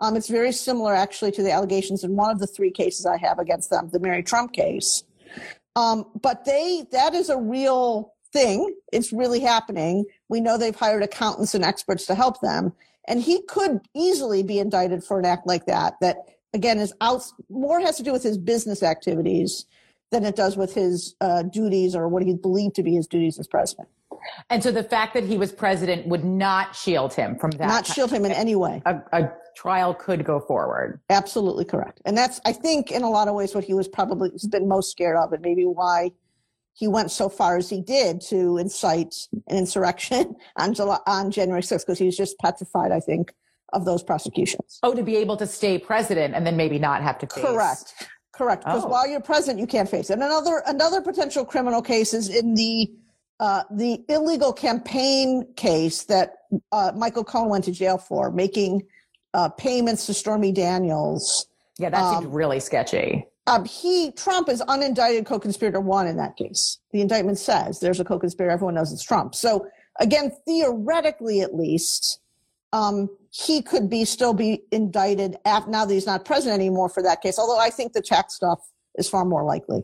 Um, 0.00 0.16
it's 0.16 0.28
very 0.28 0.52
similar 0.52 0.94
actually 0.94 1.32
to 1.32 1.42
the 1.42 1.52
allegations 1.52 2.02
in 2.02 2.16
one 2.16 2.30
of 2.30 2.38
the 2.38 2.46
three 2.46 2.70
cases 2.70 3.06
I 3.06 3.16
have 3.18 3.38
against 3.38 3.70
them, 3.70 3.90
the 3.92 4.00
Mary 4.00 4.22
Trump 4.22 4.52
case. 4.52 5.04
Um, 5.76 6.06
but 6.20 6.44
they 6.44 6.86
that 6.92 7.14
is 7.14 7.30
a 7.30 7.38
real 7.38 8.14
thing. 8.32 8.74
It's 8.92 9.12
really 9.12 9.40
happening. 9.40 10.04
We 10.28 10.40
know 10.40 10.58
they've 10.58 10.74
hired 10.74 11.02
accountants 11.02 11.54
and 11.54 11.64
experts 11.64 12.06
to 12.06 12.14
help 12.14 12.40
them. 12.40 12.72
And 13.06 13.20
he 13.20 13.42
could 13.42 13.80
easily 13.94 14.42
be 14.42 14.58
indicted 14.58 15.04
for 15.04 15.18
an 15.18 15.26
act 15.26 15.46
like 15.46 15.66
that, 15.66 15.94
that 16.00 16.16
again 16.52 16.78
is 16.78 16.92
out 17.00 17.22
more 17.50 17.80
has 17.80 17.96
to 17.96 18.02
do 18.02 18.12
with 18.12 18.22
his 18.22 18.38
business 18.38 18.82
activities 18.82 19.66
than 20.10 20.24
it 20.24 20.36
does 20.36 20.56
with 20.56 20.74
his 20.74 21.14
uh, 21.20 21.42
duties 21.42 21.96
or 21.96 22.08
what 22.08 22.22
he 22.22 22.34
believed 22.34 22.76
to 22.76 22.82
be 22.82 22.94
his 22.94 23.06
duties 23.06 23.38
as 23.38 23.46
president. 23.46 23.88
And 24.48 24.62
so 24.62 24.70
the 24.70 24.84
fact 24.84 25.14
that 25.14 25.24
he 25.24 25.36
was 25.36 25.52
president 25.52 26.06
would 26.06 26.24
not 26.24 26.74
shield 26.74 27.12
him 27.12 27.36
from 27.36 27.50
that. 27.52 27.66
Not 27.66 27.86
shield 27.86 28.10
him 28.10 28.24
in 28.24 28.32
any 28.32 28.54
way. 28.54 28.82
A, 28.86 28.96
a, 29.12 29.32
trial 29.56 29.94
could 29.94 30.24
go 30.24 30.40
forward. 30.40 31.00
Absolutely 31.10 31.64
correct. 31.64 32.00
And 32.04 32.16
that's, 32.16 32.40
I 32.44 32.52
think, 32.52 32.90
in 32.90 33.02
a 33.02 33.10
lot 33.10 33.28
of 33.28 33.34
ways, 33.34 33.54
what 33.54 33.64
he 33.64 33.74
was 33.74 33.88
probably 33.88 34.30
has 34.30 34.46
been 34.46 34.68
most 34.68 34.90
scared 34.90 35.16
of, 35.16 35.32
and 35.32 35.42
maybe 35.42 35.64
why 35.64 36.12
he 36.74 36.88
went 36.88 37.10
so 37.10 37.28
far 37.28 37.56
as 37.56 37.70
he 37.70 37.80
did 37.80 38.20
to 38.20 38.58
incite 38.58 39.14
an 39.48 39.58
insurrection 39.58 40.36
on 40.58 40.74
July, 40.74 40.98
on 41.06 41.30
January 41.30 41.62
6th, 41.62 41.80
because 41.80 41.98
he 41.98 42.06
was 42.06 42.16
just 42.16 42.38
petrified, 42.38 42.92
I 42.92 43.00
think, 43.00 43.32
of 43.72 43.84
those 43.84 44.02
prosecutions. 44.02 44.78
Oh, 44.82 44.94
to 44.94 45.02
be 45.02 45.16
able 45.16 45.36
to 45.36 45.46
stay 45.46 45.78
president 45.78 46.34
and 46.34 46.46
then 46.46 46.56
maybe 46.56 46.78
not 46.78 47.02
have 47.02 47.18
to 47.18 47.26
face. 47.26 47.44
Correct. 47.44 48.08
Correct. 48.32 48.64
Because 48.64 48.84
oh. 48.84 48.88
while 48.88 49.06
you're 49.06 49.20
president, 49.20 49.60
you 49.60 49.66
can't 49.66 49.88
face 49.88 50.10
it. 50.10 50.14
And 50.14 50.22
another 50.22 50.62
another 50.66 51.00
potential 51.00 51.44
criminal 51.44 51.80
case 51.80 52.12
is 52.12 52.28
in 52.28 52.54
the 52.54 52.90
uh, 53.40 53.64
the 53.70 54.04
illegal 54.08 54.52
campaign 54.52 55.46
case 55.56 56.04
that 56.04 56.34
uh, 56.72 56.92
Michael 56.96 57.24
Cohen 57.24 57.48
went 57.48 57.64
to 57.64 57.72
jail 57.72 57.98
for, 57.98 58.30
making 58.30 58.82
uh, 59.34 59.48
payments 59.50 60.06
to 60.06 60.14
Stormy 60.14 60.52
Daniels. 60.52 61.46
Yeah, 61.78 61.90
that 61.90 62.00
um, 62.00 62.22
seemed 62.22 62.34
really 62.34 62.60
sketchy. 62.60 63.26
Um, 63.46 63.64
he 63.66 64.12
Trump 64.12 64.48
is 64.48 64.62
unindicted 64.62 65.26
co-conspirator 65.26 65.80
one 65.80 66.06
in 66.06 66.16
that 66.16 66.36
case. 66.36 66.78
The 66.92 67.02
indictment 67.02 67.38
says 67.38 67.80
there's 67.80 68.00
a 68.00 68.04
co-conspirator. 68.04 68.50
Everyone 68.50 68.74
knows 68.74 68.92
it's 68.92 69.02
Trump. 69.02 69.34
So 69.34 69.66
again, 70.00 70.32
theoretically, 70.46 71.42
at 71.42 71.54
least, 71.54 72.20
um, 72.72 73.10
he 73.30 73.60
could 73.60 73.90
be 73.90 74.04
still 74.04 74.32
be 74.32 74.62
indicted 74.70 75.36
after, 75.44 75.70
now 75.70 75.84
that 75.84 75.92
he's 75.92 76.06
not 76.06 76.24
president 76.24 76.60
anymore 76.60 76.88
for 76.88 77.02
that 77.02 77.20
case. 77.20 77.38
Although 77.38 77.58
I 77.58 77.70
think 77.70 77.92
the 77.92 78.00
tax 78.00 78.34
stuff 78.34 78.60
is 78.96 79.08
far 79.08 79.24
more 79.24 79.44
likely. 79.44 79.82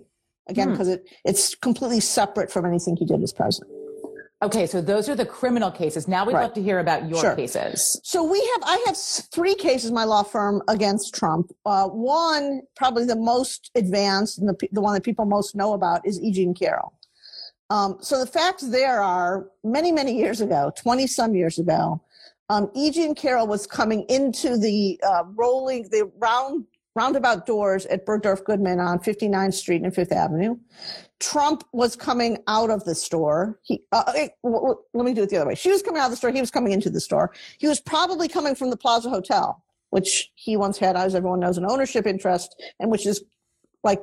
Again, 0.49 0.71
because 0.71 0.89
hmm. 0.89 0.95
it, 0.95 1.05
it's 1.25 1.55
completely 1.55 2.01
separate 2.01 2.51
from 2.51 2.65
anything 2.65 2.97
he 2.97 3.05
did 3.05 3.23
as 3.23 3.33
president. 3.33 3.71
Okay, 4.43 4.67
so 4.67 4.81
those 4.81 5.09
are 5.11 5.15
the 5.15 5.27
criminal 5.27 5.71
cases. 5.71 6.09
Now 6.09 6.25
we'd 6.25 6.33
right. 6.33 6.45
love 6.45 6.55
to 6.55 6.63
hear 6.63 6.79
about 6.79 7.07
your 7.09 7.21
sure. 7.21 7.37
cases. 7.37 8.01
So 8.03 8.25
we 8.25 8.39
have, 8.39 8.63
I 8.65 8.83
have 8.87 8.97
three 8.97 9.55
cases, 9.55 9.93
my 9.93 10.05
law 10.05 10.23
firm 10.23 10.63
against 10.69 11.15
Trump. 11.15 11.51
Uh, 11.67 11.89
one, 11.89 12.63
probably 12.75 13.05
the 13.05 13.17
most 13.17 13.71
advanced 13.75 14.39
and 14.39 14.49
the, 14.49 14.69
the 14.73 14.81
one 14.81 14.95
that 14.95 15.05
people 15.05 15.27
most 15.27 15.55
know 15.55 15.75
about 15.75 16.07
is 16.07 16.19
E. 16.23 16.33
Jean 16.33 16.55
Carroll. 16.55 16.95
Um, 17.69 17.99
so 18.01 18.19
the 18.19 18.27
facts 18.27 18.63
there 18.63 19.03
are 19.03 19.51
many, 19.63 19.93
many 19.93 20.17
years 20.17 20.41
ago, 20.41 20.73
20 20.75 21.07
some 21.07 21.35
years 21.35 21.59
ago, 21.59 22.03
um, 22.49 22.71
E. 22.75 22.91
Jean 22.91 23.15
Carroll 23.15 23.47
was 23.47 23.67
coming 23.67 24.05
into 24.09 24.57
the 24.57 24.99
uh, 25.07 25.25
rolling, 25.37 25.83
the 25.91 26.11
round 26.19 26.65
roundabout 27.01 27.47
doors 27.47 27.87
at 27.87 28.05
Bergdorf 28.05 28.45
Goodman 28.45 28.79
on 28.79 28.99
59th 28.99 29.55
Street 29.55 29.83
and 29.83 29.95
Fifth 29.95 30.13
Avenue. 30.13 30.57
Trump 31.19 31.65
was 31.73 31.97
coming 31.97 32.37
out 32.47 32.69
of 32.69 32.85
the 32.85 32.95
store. 32.95 33.59
He, 33.63 33.83
uh, 33.93 34.13
let 34.45 35.05
me 35.07 35.15
do 35.15 35.23
it 35.23 35.31
the 35.31 35.39
other 35.39 35.49
way. 35.49 35.55
She 35.55 35.71
was 35.71 35.81
coming 35.81 36.01
out 36.01 36.07
of 36.07 36.11
the 36.11 36.17
store. 36.19 36.31
He 36.31 36.41
was 36.41 36.51
coming 36.51 36.73
into 36.73 36.91
the 36.91 37.01
store. 37.01 37.33
He 37.59 37.67
was 37.67 37.81
probably 37.81 38.29
coming 38.29 38.55
from 38.55 38.69
the 38.69 38.77
Plaza 38.77 39.09
Hotel, 39.09 39.63
which 39.91 40.31
he 40.35 40.59
once 40.59 40.77
had, 40.77 40.95
as 40.95 41.15
everyone 41.15 41.41
knows, 41.41 41.57
an 41.57 41.65
ownership 41.65 42.07
interest, 42.07 42.63
and 42.81 42.91
which 42.91 43.07
is 43.07 43.25
like 43.83 44.03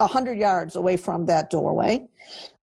a 0.00 0.06
hundred 0.08 0.36
yards 0.36 0.74
away 0.74 0.96
from 0.96 1.26
that 1.26 1.50
doorway. 1.50 2.04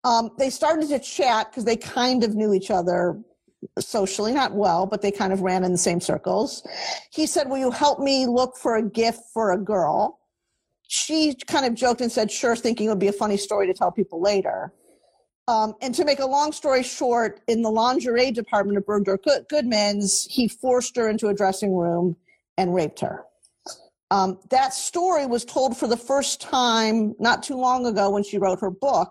Um, 0.03 0.31
they 0.37 0.50
started 0.50 0.89
to 0.89 0.99
chat 0.99 1.50
because 1.50 1.65
they 1.65 1.77
kind 1.77 2.25
of 2.25 2.35
knew 2.35 2.53
each 2.55 2.73
other 2.73 3.21
socially, 3.79 4.33
not 4.33 4.52
well, 4.52 4.87
but 4.87 5.02
they 5.02 5.11
kind 5.11 5.33
of 5.33 5.43
ran 5.43 5.64
in 5.64 5.73
the 5.73 5.79
same 5.79 6.00
circles. 6.00 6.67
He 7.11 7.26
said, 7.26 7.49
Will 7.49 7.59
you 7.59 7.71
help 7.71 7.99
me 7.99 8.26
look 8.26 8.57
for 8.57 8.76
a 8.76 8.83
gift 8.83 9.21
for 9.33 9.52
a 9.52 9.59
girl? 9.59 10.19
She 10.88 11.35
kind 11.47 11.67
of 11.67 11.75
joked 11.75 12.00
and 12.00 12.11
said, 12.11 12.31
Sure, 12.31 12.57
thinking 12.57 12.87
it 12.87 12.90
would 12.90 12.99
be 12.99 13.09
a 13.09 13.12
funny 13.12 13.37
story 13.37 13.67
to 13.67 13.75
tell 13.75 13.93
people 13.93 14.21
later. 14.21 14.73
Um, 15.49 15.75
and 15.83 15.95
to 15.97 16.05
make 16.05 16.21
a 16.21 16.26
long 16.26 16.52
story 16.52 16.83
short, 16.83 17.40
in 17.49 17.62
the 17.62 17.71
lingerie 17.71 18.31
department 18.31 18.79
of 18.79 18.85
Bergdorf 18.85 19.49
Goodman's, 19.49 20.25
he 20.31 20.47
forced 20.47 20.97
her 20.97 21.09
into 21.09 21.29
a 21.29 21.35
dressing 21.35 21.75
room 21.75 22.17
and 22.57 22.75
raped 22.75 23.00
her. 23.00 23.25
Um, 24.12 24.38
that 24.50 24.75
story 24.75 25.26
was 25.26 25.45
told 25.45 25.76
for 25.76 25.87
the 25.87 25.97
first 25.97 26.40
time 26.40 27.14
not 27.19 27.43
too 27.43 27.57
long 27.57 27.87
ago 27.87 28.11
when 28.11 28.23
she 28.23 28.38
wrote 28.38 28.61
her 28.61 28.71
book. 28.71 29.11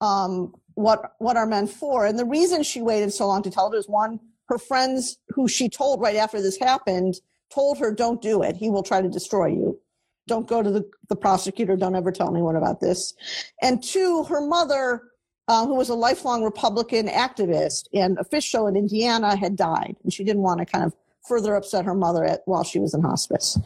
Um, 0.00 0.54
what 0.78 1.14
what 1.18 1.36
are 1.36 1.46
men 1.46 1.66
for. 1.66 2.06
And 2.06 2.18
the 2.18 2.24
reason 2.24 2.62
she 2.62 2.80
waited 2.80 3.12
so 3.12 3.26
long 3.26 3.42
to 3.42 3.50
tell 3.50 3.72
it 3.72 3.76
is 3.76 3.88
one, 3.88 4.20
her 4.46 4.58
friends 4.58 5.18
who 5.30 5.48
she 5.48 5.68
told 5.68 6.00
right 6.00 6.16
after 6.16 6.40
this 6.40 6.58
happened 6.58 7.16
told 7.50 7.78
her, 7.78 7.92
"Don't 7.92 8.22
do 8.22 8.42
it. 8.42 8.56
He 8.56 8.70
will 8.70 8.84
try 8.84 9.02
to 9.02 9.08
destroy 9.08 9.46
you. 9.46 9.80
Don't 10.28 10.46
go 10.46 10.62
to 10.62 10.70
the, 10.70 10.88
the 11.08 11.16
prosecutor. 11.16 11.76
Don't 11.76 11.96
ever 11.96 12.12
tell 12.12 12.30
anyone 12.30 12.54
about 12.54 12.80
this." 12.80 13.12
And 13.60 13.82
two, 13.82 14.24
her 14.24 14.40
mother. 14.40 15.02
Uh, 15.50 15.64
who 15.66 15.74
was 15.74 15.88
a 15.88 15.94
lifelong 15.94 16.44
Republican 16.44 17.08
activist 17.08 17.84
and 17.94 18.18
official 18.18 18.66
in 18.66 18.76
Indiana 18.76 19.34
had 19.34 19.56
died, 19.56 19.96
and 20.02 20.12
she 20.12 20.22
didn't 20.22 20.42
want 20.42 20.60
to 20.60 20.66
kind 20.66 20.84
of 20.84 20.92
further 21.26 21.54
upset 21.54 21.86
her 21.86 21.94
mother 21.94 22.22
at, 22.22 22.42
while 22.44 22.62
she 22.62 22.78
was 22.78 22.92
in 22.92 23.00
hospice. 23.00 23.58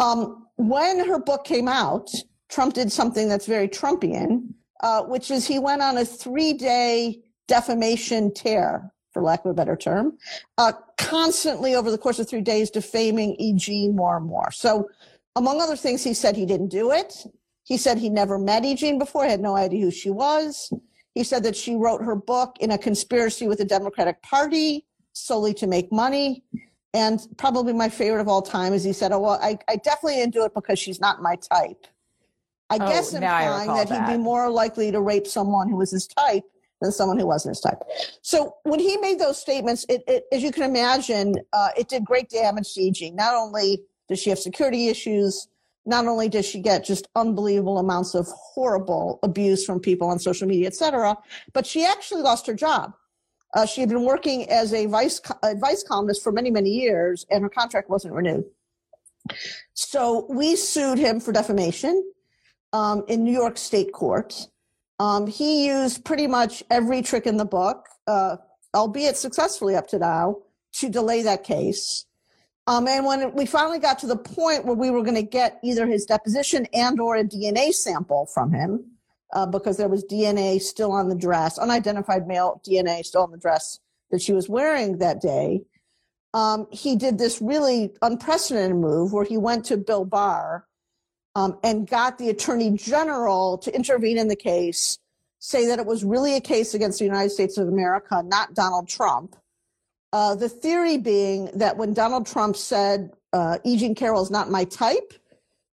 Um, 0.00 0.48
when 0.56 1.06
her 1.06 1.20
book 1.20 1.44
came 1.44 1.68
out, 1.68 2.10
Trump 2.48 2.74
did 2.74 2.90
something 2.90 3.28
that's 3.28 3.46
very 3.46 3.68
Trumpian 3.68 4.52
uh, 4.82 5.02
which 5.02 5.30
is 5.30 5.46
he 5.46 5.58
went 5.58 5.82
on 5.82 5.96
a 5.98 6.04
three 6.04 6.52
day 6.52 7.20
defamation 7.48 8.32
tear, 8.32 8.92
for 9.12 9.22
lack 9.22 9.44
of 9.44 9.50
a 9.50 9.54
better 9.54 9.76
term, 9.76 10.16
uh, 10.58 10.72
constantly 10.98 11.74
over 11.74 11.90
the 11.90 11.98
course 11.98 12.18
of 12.18 12.28
three 12.28 12.40
days 12.40 12.70
defaming 12.70 13.34
E.G. 13.38 13.88
more 13.90 14.16
and 14.16 14.26
more. 14.26 14.50
So, 14.50 14.88
among 15.36 15.60
other 15.60 15.76
things, 15.76 16.04
he 16.04 16.14
said 16.14 16.36
he 16.36 16.46
didn't 16.46 16.68
do 16.68 16.90
it. 16.92 17.26
He 17.64 17.76
said 17.76 17.98
he 17.98 18.10
never 18.10 18.38
met 18.38 18.64
E. 18.64 18.74
Jean 18.74 18.98
before, 18.98 19.24
had 19.24 19.40
no 19.40 19.56
idea 19.56 19.84
who 19.84 19.90
she 19.90 20.10
was. 20.10 20.72
He 21.14 21.24
said 21.24 21.42
that 21.44 21.56
she 21.56 21.74
wrote 21.74 22.02
her 22.02 22.16
book 22.16 22.56
in 22.60 22.70
a 22.70 22.78
conspiracy 22.78 23.46
with 23.46 23.58
the 23.58 23.64
Democratic 23.64 24.22
Party 24.22 24.86
solely 25.12 25.54
to 25.54 25.66
make 25.66 25.92
money. 25.92 26.42
And 26.94 27.20
probably 27.38 27.72
my 27.72 27.88
favorite 27.88 28.20
of 28.20 28.28
all 28.28 28.42
time 28.42 28.72
is 28.72 28.84
he 28.84 28.92
said, 28.92 29.12
Oh, 29.12 29.20
well, 29.20 29.38
I, 29.42 29.58
I 29.68 29.76
definitely 29.76 30.16
didn't 30.16 30.34
do 30.34 30.44
it 30.44 30.54
because 30.54 30.78
she's 30.78 31.00
not 31.00 31.22
my 31.22 31.36
type. 31.36 31.86
I 32.72 32.76
oh, 32.76 32.88
guess 32.88 33.12
implying 33.12 33.68
that, 33.68 33.88
that 33.88 34.08
he'd 34.08 34.16
be 34.16 34.18
more 34.18 34.48
likely 34.50 34.90
to 34.90 35.00
rape 35.00 35.26
someone 35.26 35.68
who 35.68 35.76
was 35.76 35.90
his 35.90 36.06
type 36.06 36.44
than 36.80 36.90
someone 36.90 37.18
who 37.18 37.26
wasn't 37.26 37.50
his 37.50 37.60
type. 37.60 37.82
So 38.22 38.56
when 38.62 38.80
he 38.80 38.96
made 38.96 39.18
those 39.18 39.38
statements, 39.38 39.84
it, 39.88 40.02
it 40.08 40.24
as 40.32 40.42
you 40.42 40.50
can 40.50 40.62
imagine, 40.62 41.34
uh, 41.52 41.68
it 41.76 41.88
did 41.88 42.04
great 42.04 42.30
damage 42.30 42.72
to 42.74 42.80
E.G. 42.80 43.10
Not 43.10 43.34
only 43.34 43.82
does 44.08 44.20
she 44.20 44.30
have 44.30 44.38
security 44.38 44.88
issues, 44.88 45.48
not 45.84 46.06
only 46.06 46.28
does 46.30 46.46
she 46.46 46.60
get 46.60 46.84
just 46.84 47.08
unbelievable 47.14 47.78
amounts 47.78 48.14
of 48.14 48.26
horrible 48.28 49.18
abuse 49.22 49.66
from 49.66 49.80
people 49.80 50.08
on 50.08 50.18
social 50.18 50.48
media, 50.48 50.66
et 50.66 50.74
cetera, 50.74 51.16
but 51.52 51.66
she 51.66 51.84
actually 51.84 52.22
lost 52.22 52.46
her 52.46 52.54
job. 52.54 52.94
Uh, 53.54 53.66
she 53.66 53.82
had 53.82 53.90
been 53.90 54.04
working 54.04 54.48
as 54.48 54.72
a 54.72 54.86
vice 54.86 55.20
advice 55.42 55.82
columnist 55.82 56.22
for 56.22 56.32
many, 56.32 56.50
many 56.50 56.70
years, 56.70 57.26
and 57.30 57.42
her 57.42 57.50
contract 57.50 57.90
wasn't 57.90 58.14
renewed. 58.14 58.44
So 59.74 60.26
we 60.30 60.56
sued 60.56 60.98
him 60.98 61.20
for 61.20 61.32
defamation 61.32 62.12
um, 62.72 63.04
in 63.08 63.24
New 63.24 63.32
York 63.32 63.58
State 63.58 63.92
Court. 63.92 64.46
Um, 64.98 65.26
he 65.26 65.66
used 65.66 66.04
pretty 66.04 66.26
much 66.26 66.62
every 66.70 67.02
trick 67.02 67.26
in 67.26 67.36
the 67.36 67.44
book, 67.44 67.86
uh, 68.06 68.36
albeit 68.74 69.16
successfully 69.16 69.74
up 69.74 69.88
to 69.88 69.98
now, 69.98 70.36
to 70.74 70.88
delay 70.88 71.22
that 71.22 71.44
case. 71.44 72.06
Um, 72.66 72.86
and 72.86 73.04
when 73.04 73.34
we 73.34 73.44
finally 73.44 73.80
got 73.80 73.98
to 74.00 74.06
the 74.06 74.16
point 74.16 74.64
where 74.64 74.76
we 74.76 74.90
were 74.90 75.02
going 75.02 75.16
to 75.16 75.22
get 75.22 75.58
either 75.64 75.86
his 75.86 76.06
deposition 76.06 76.66
and 76.72 77.00
or 77.00 77.16
a 77.16 77.24
DNA 77.24 77.72
sample 77.72 78.26
from 78.26 78.52
him, 78.52 78.84
uh, 79.32 79.46
because 79.46 79.76
there 79.76 79.88
was 79.88 80.04
DNA 80.04 80.60
still 80.60 80.92
on 80.92 81.08
the 81.08 81.14
dress, 81.16 81.58
unidentified 81.58 82.28
male 82.28 82.60
DNA 82.64 83.04
still 83.04 83.22
on 83.22 83.32
the 83.32 83.38
dress 83.38 83.80
that 84.10 84.22
she 84.22 84.32
was 84.32 84.48
wearing 84.48 84.98
that 84.98 85.20
day, 85.20 85.62
um, 86.34 86.66
he 86.70 86.96
did 86.96 87.18
this 87.18 87.42
really 87.42 87.90
unprecedented 88.02 88.76
move 88.76 89.12
where 89.12 89.24
he 89.24 89.36
went 89.36 89.64
to 89.66 89.76
Bill 89.76 90.04
Barr 90.04 90.66
um, 91.34 91.58
and 91.62 91.88
got 91.88 92.18
the 92.18 92.28
attorney 92.28 92.70
general 92.76 93.58
to 93.58 93.74
intervene 93.74 94.18
in 94.18 94.28
the 94.28 94.36
case, 94.36 94.98
say 95.38 95.66
that 95.66 95.78
it 95.78 95.86
was 95.86 96.04
really 96.04 96.36
a 96.36 96.40
case 96.40 96.74
against 96.74 96.98
the 96.98 97.04
United 97.04 97.30
States 97.30 97.58
of 97.58 97.68
America, 97.68 98.22
not 98.24 98.54
Donald 98.54 98.88
Trump. 98.88 99.36
Uh, 100.12 100.34
the 100.34 100.48
theory 100.48 100.98
being 100.98 101.50
that 101.54 101.76
when 101.76 101.94
Donald 101.94 102.26
Trump 102.26 102.56
said, 102.56 103.10
uh, 103.32 103.58
E. 103.64 103.78
Jean 103.78 103.94
Carroll 103.94 104.22
is 104.22 104.30
not 104.30 104.50
my 104.50 104.64
type, 104.64 105.14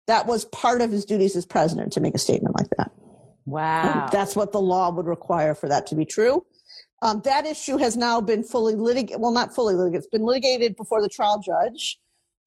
that 0.07 0.27
was 0.27 0.45
part 0.47 0.81
of 0.81 0.91
his 0.91 1.05
duties 1.05 1.37
as 1.37 1.45
president 1.45 1.93
to 1.93 2.00
make 2.00 2.15
a 2.15 2.19
statement 2.19 2.55
like 2.57 2.71
that. 2.79 2.93
Wow. 3.45 4.09
That's 4.12 4.37
what 4.37 4.53
the 4.53 4.61
law 4.61 4.91
would 4.91 5.07
require 5.07 5.55
for 5.55 5.69
that 5.69 5.87
to 5.88 5.95
be 5.95 6.05
true. 6.05 6.47
Um, 7.03 7.21
that 7.25 7.47
issue 7.47 7.77
has 7.77 7.97
now 7.97 8.21
been 8.21 8.43
fully 8.43 8.75
litigated. 8.75 9.21
Well, 9.21 9.33
not 9.33 9.55
fully 9.55 9.75
litigated. 9.75 10.05
It's 10.05 10.11
been 10.11 10.25
litigated 10.25 10.77
before 10.77 11.00
the 11.03 11.09
trial 11.09 11.41
judge. 11.41 11.99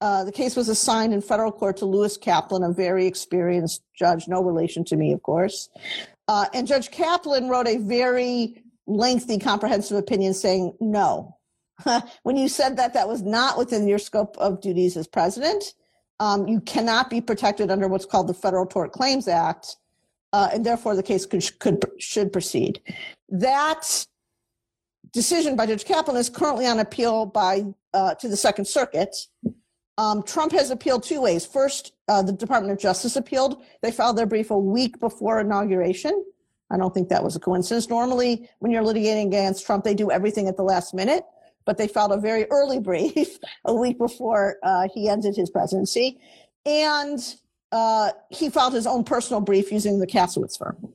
Uh, 0.02 0.24
the 0.24 0.32
case 0.32 0.56
was 0.56 0.68
assigned 0.68 1.14
in 1.14 1.20
federal 1.20 1.52
court 1.52 1.76
to 1.76 1.86
Lewis 1.86 2.16
Kaplan, 2.16 2.64
a 2.64 2.72
very 2.72 3.06
experienced 3.06 3.84
judge, 3.96 4.26
no 4.26 4.42
relation 4.42 4.84
to 4.86 4.96
me, 4.96 5.12
of 5.12 5.22
course. 5.22 5.68
Uh, 6.26 6.46
and 6.52 6.66
Judge 6.66 6.90
Kaplan 6.90 7.48
wrote 7.48 7.68
a 7.68 7.76
very 7.76 8.64
lengthy, 8.88 9.38
comprehensive 9.38 9.96
opinion 9.96 10.34
saying, 10.34 10.74
no. 10.80 11.36
when 12.24 12.36
you 12.36 12.48
said 12.48 12.76
that, 12.78 12.94
that 12.94 13.06
was 13.06 13.22
not 13.22 13.56
within 13.56 13.86
your 13.86 14.00
scope 14.00 14.36
of 14.38 14.60
duties 14.60 14.96
as 14.96 15.06
president. 15.06 15.72
Um, 16.18 16.48
you 16.48 16.60
cannot 16.62 17.08
be 17.08 17.20
protected 17.20 17.70
under 17.70 17.86
what's 17.86 18.04
called 18.04 18.26
the 18.26 18.34
Federal 18.34 18.66
Tort 18.66 18.90
Claims 18.90 19.28
Act, 19.28 19.76
uh, 20.32 20.48
and 20.52 20.66
therefore 20.66 20.96
the 20.96 21.02
case 21.04 21.26
could, 21.26 21.44
could 21.60 21.84
should 21.98 22.32
proceed. 22.32 22.80
That 23.28 24.04
decision 25.12 25.54
by 25.54 25.66
Judge 25.66 25.84
Kaplan 25.84 26.16
is 26.16 26.28
currently 26.28 26.66
on 26.66 26.80
appeal 26.80 27.26
by 27.26 27.66
uh, 27.94 28.14
to 28.16 28.28
the 28.28 28.36
Second 28.36 28.66
Circuit. 28.66 29.14
Um, 29.98 30.22
Trump 30.22 30.52
has 30.52 30.70
appealed 30.70 31.02
two 31.02 31.20
ways. 31.20 31.44
First, 31.44 31.92
uh, 32.08 32.22
the 32.22 32.32
Department 32.32 32.72
of 32.72 32.78
Justice 32.78 33.16
appealed. 33.16 33.62
They 33.82 33.90
filed 33.90 34.16
their 34.16 34.26
brief 34.26 34.50
a 34.50 34.58
week 34.58 34.98
before 35.00 35.40
inauguration. 35.40 36.24
I 36.70 36.78
don't 36.78 36.94
think 36.94 37.10
that 37.10 37.22
was 37.22 37.36
a 37.36 37.40
coincidence. 37.40 37.88
Normally, 37.90 38.48
when 38.60 38.72
you're 38.72 38.82
litigating 38.82 39.26
against 39.26 39.66
Trump, 39.66 39.84
they 39.84 39.94
do 39.94 40.10
everything 40.10 40.48
at 40.48 40.56
the 40.56 40.62
last 40.62 40.94
minute, 40.94 41.24
but 41.66 41.76
they 41.76 41.86
filed 41.86 42.12
a 42.12 42.16
very 42.16 42.46
early 42.50 42.80
brief 42.90 43.38
a 43.66 43.74
week 43.74 43.98
before 43.98 44.56
uh, 44.62 44.88
he 44.94 45.08
ended 45.08 45.36
his 45.36 45.50
presidency. 45.50 46.18
And 46.64 47.18
uh, 47.70 48.12
he 48.30 48.48
filed 48.48 48.72
his 48.72 48.86
own 48.86 49.04
personal 49.04 49.40
brief 49.40 49.70
using 49.70 49.98
the 49.98 50.06
Kasowitz 50.06 50.58
firm. 50.58 50.92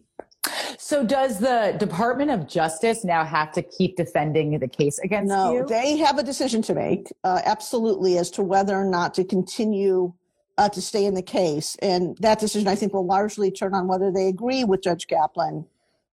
So 0.78 1.04
does 1.04 1.40
the 1.40 1.76
Department 1.78 2.32
of 2.32 2.48
Justice 2.48 3.04
now 3.04 3.26
have 3.26 3.52
to 3.54 3.62
keep 3.62 3.98
defending 3.98 4.58
the 4.60 4.68
case 4.68 5.00
against 5.00 5.30
no, 5.30 5.54
you? 5.54 5.60
No, 5.62 5.68
they 5.68 5.98
have 5.98 6.18
a 6.18 6.24
decision 6.24 6.62
to 6.64 6.74
make, 6.74 7.12
uh, 7.24 7.42
absolutely, 7.46 8.18
as 8.18 8.32
to 8.32 8.44
whether 8.44 8.76
or 8.76 8.86
not 8.86 9.14
to 9.16 9.24
continue 9.24 10.14
uh, 10.58 10.70
to 10.70 10.82
stay 10.82 11.06
in 11.06 11.14
the 11.14 11.22
case. 11.22 11.76
And 11.82 12.18
that 12.20 12.40
decision, 12.40 12.68
I 12.68 12.76
think, 12.76 12.94
will 12.94 13.06
largely 13.06 13.52
turn 13.52 13.74
on 13.74 13.88
whether 13.88 14.12
they 14.12 14.28
agree 14.28 14.64
with 14.64 14.82
Judge 14.82 15.08
Kaplan 15.08 15.66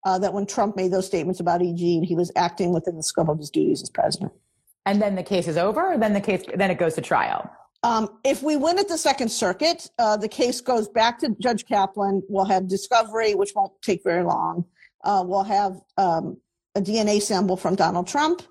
uh, 0.04 0.18
that 0.18 0.32
when 0.32 0.46
Trump 0.46 0.76
made 0.76 0.92
those 0.92 1.06
statements 1.06 1.40
about 1.40 1.62
E. 1.62 1.75
Jean, 1.75 2.02
he 2.02 2.14
was 2.14 2.32
acting 2.37 2.72
within 2.72 2.96
the 2.96 3.02
scope 3.02 3.28
of 3.28 3.38
his 3.38 3.50
duties 3.50 3.82
as 3.82 3.90
president. 3.90 4.32
And 4.87 5.00
then 5.00 5.14
the 5.14 5.22
case 5.22 5.46
is 5.46 5.56
over, 5.58 5.96
then 5.99 6.14
the 6.14 6.20
case, 6.20 6.42
then 6.54 6.70
it 6.70 6.78
goes 6.78 6.94
to 6.94 7.02
trial. 7.02 7.50
Um, 7.82 8.18
if 8.25 8.42
we 8.42 8.56
win 8.56 8.78
at 8.78 8.88
the 8.88 8.99
Second 8.99 9.30
Circuit, 9.30 9.90
uh, 9.99 10.16
the 10.16 10.28
case 10.28 10.60
goes 10.60 10.88
back 10.88 11.18
to 11.20 11.34
Judge 11.40 11.66
Kaplan. 11.66 12.22
We'll 12.28 12.44
have 12.44 12.68
discovery, 12.68 13.34
which 13.34 13.52
won't 13.54 13.72
take 13.82 14.02
very 14.04 14.22
long. 14.22 14.66
Uh, 15.02 15.25
we'll 15.26 15.44
have 15.44 15.80
um, 15.96 16.37
a 16.75 16.80
DNA 16.80 17.22
sample 17.22 17.56
from 17.56 17.75
Donald 17.75 18.06
Trump, 18.06 18.42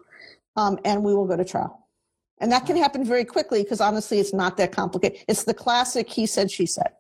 um, 0.55 0.79
and 0.83 1.03
we 1.03 1.13
will 1.13 1.27
go 1.27 1.38
to 1.38 1.45
trial. 1.45 1.88
And 2.39 2.51
that 2.51 2.65
can 2.65 2.77
happen 2.77 3.03
very 3.03 3.25
quickly 3.25 3.63
because 3.63 3.81
honestly, 3.81 4.19
it's 4.19 4.33
not 4.33 4.57
that 4.57 4.71
complicated. 4.71 5.19
It's 5.27 5.43
the 5.43 5.53
classic 5.53 6.09
he 6.09 6.25
said, 6.25 6.50
she 6.50 6.65
said. 6.65 6.91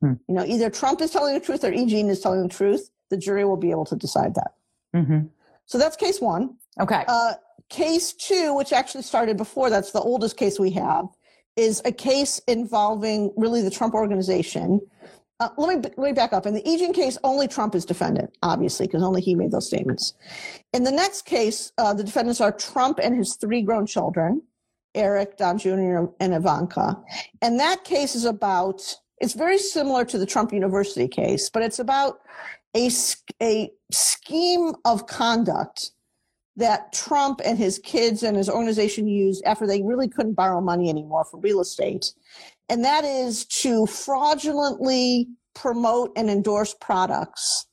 Hmm. 0.00 0.14
You 0.26 0.34
know, 0.34 0.44
either 0.44 0.70
Trump 0.70 1.00
is 1.02 1.10
telling 1.10 1.34
the 1.34 1.40
truth 1.40 1.62
or 1.62 1.72
E. 1.72 1.86
Jean 1.86 2.08
is 2.08 2.20
telling 2.20 2.42
the 2.42 2.48
truth. 2.48 2.90
The 3.10 3.16
jury 3.16 3.44
will 3.44 3.58
be 3.58 3.70
able 3.70 3.84
to 3.86 3.96
decide 3.96 4.34
that. 4.34 4.52
Mm-hmm. 4.94 5.26
So 5.66 5.78
that's 5.78 5.96
case 5.96 6.20
one. 6.20 6.56
Okay. 6.80 7.04
Uh, 7.06 7.34
case 7.68 8.12
two, 8.12 8.54
which 8.54 8.72
actually 8.72 9.02
started 9.02 9.36
before, 9.36 9.68
that's 9.68 9.92
the 9.92 10.00
oldest 10.00 10.36
case 10.36 10.58
we 10.58 10.70
have, 10.70 11.06
is 11.60 11.82
a 11.84 11.92
case 11.92 12.40
involving 12.48 13.32
really 13.36 13.60
the 13.60 13.70
Trump 13.70 13.92
organization. 13.92 14.80
Uh, 15.40 15.50
let 15.58 15.68
me 15.68 15.90
let 15.96 15.98
me 15.98 16.12
back 16.12 16.32
up. 16.32 16.46
In 16.46 16.54
the 16.54 16.66
E. 16.68 16.78
Jean 16.78 16.92
case, 16.92 17.18
only 17.22 17.46
Trump 17.46 17.74
is 17.74 17.84
defendant, 17.84 18.36
obviously, 18.42 18.86
because 18.86 19.02
only 19.02 19.20
he 19.20 19.34
made 19.34 19.52
those 19.52 19.66
statements. 19.66 20.14
In 20.72 20.84
the 20.84 20.90
next 20.90 21.22
case, 21.26 21.70
uh, 21.78 21.92
the 21.92 22.04
defendants 22.04 22.40
are 22.40 22.50
Trump 22.52 22.98
and 23.02 23.14
his 23.14 23.36
three 23.36 23.62
grown 23.62 23.86
children, 23.86 24.42
Eric, 24.94 25.36
Don 25.36 25.58
Jr., 25.58 26.06
and 26.18 26.34
Ivanka. 26.34 26.96
And 27.42 27.60
that 27.60 27.84
case 27.84 28.14
is 28.14 28.24
about. 28.24 28.96
It's 29.18 29.34
very 29.34 29.58
similar 29.58 30.06
to 30.06 30.16
the 30.16 30.24
Trump 30.24 30.50
University 30.50 31.06
case, 31.06 31.50
but 31.50 31.62
it's 31.62 31.78
about 31.78 32.20
a 32.74 32.90
a 33.42 33.70
scheme 33.92 34.74
of 34.86 35.06
conduct 35.06 35.90
that 36.56 36.92
Trump 36.92 37.40
and 37.44 37.58
his 37.58 37.78
kids 37.78 38.22
and 38.22 38.36
his 38.36 38.48
organization 38.48 39.06
used 39.06 39.42
after 39.44 39.66
they 39.66 39.82
really 39.82 40.08
couldn't 40.08 40.34
borrow 40.34 40.60
money 40.60 40.90
anymore 40.90 41.24
for 41.24 41.40
real 41.40 41.60
estate. 41.60 42.12
And 42.68 42.84
that 42.84 43.04
is 43.04 43.44
to 43.46 43.86
fraudulently 43.86 45.28
promote 45.54 46.12
and 46.16 46.30
endorse 46.30 46.74
products 46.80 47.66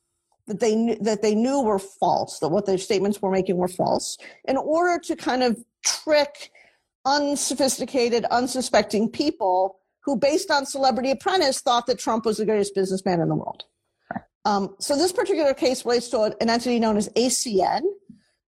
that 0.48 0.60
they 0.60 0.76
knew, 0.76 0.96
that 1.02 1.22
they 1.22 1.36
knew 1.36 1.62
were 1.62 1.80
false, 1.80 2.40
that 2.40 2.50
what 2.50 2.66
their 2.66 2.78
statements 2.78 3.22
were 3.22 3.32
making 3.32 3.58
were 3.58 3.68
false, 3.68 4.18
in 4.48 4.58
order 4.58 5.00
to 5.04 5.16
kind 5.16 5.44
of 5.44 5.58
trick 5.86 6.52
unsophisticated, 7.06 8.26
unsuspecting 8.26 9.10
people 9.10 9.80
who, 10.04 10.16
based 10.16 10.50
on 10.50 10.66
Celebrity 10.66 11.12
Apprentice, 11.12 11.62
thought 11.62 11.86
that 11.88 12.00
Trump 12.00 12.26
was 12.26 12.38
the 12.38 12.46
greatest 12.46 12.74
businessman 12.74 13.20
in 13.20 13.28
the 13.28 13.36
world. 13.36 13.66
Um, 14.46 14.76
so 14.80 14.96
this 14.96 15.12
particular 15.12 15.54
case 15.54 15.84
relates 15.84 16.08
to 16.10 16.34
an 16.40 16.50
entity 16.50 16.80
known 16.80 16.96
as 16.96 17.10
ACN, 17.10 17.82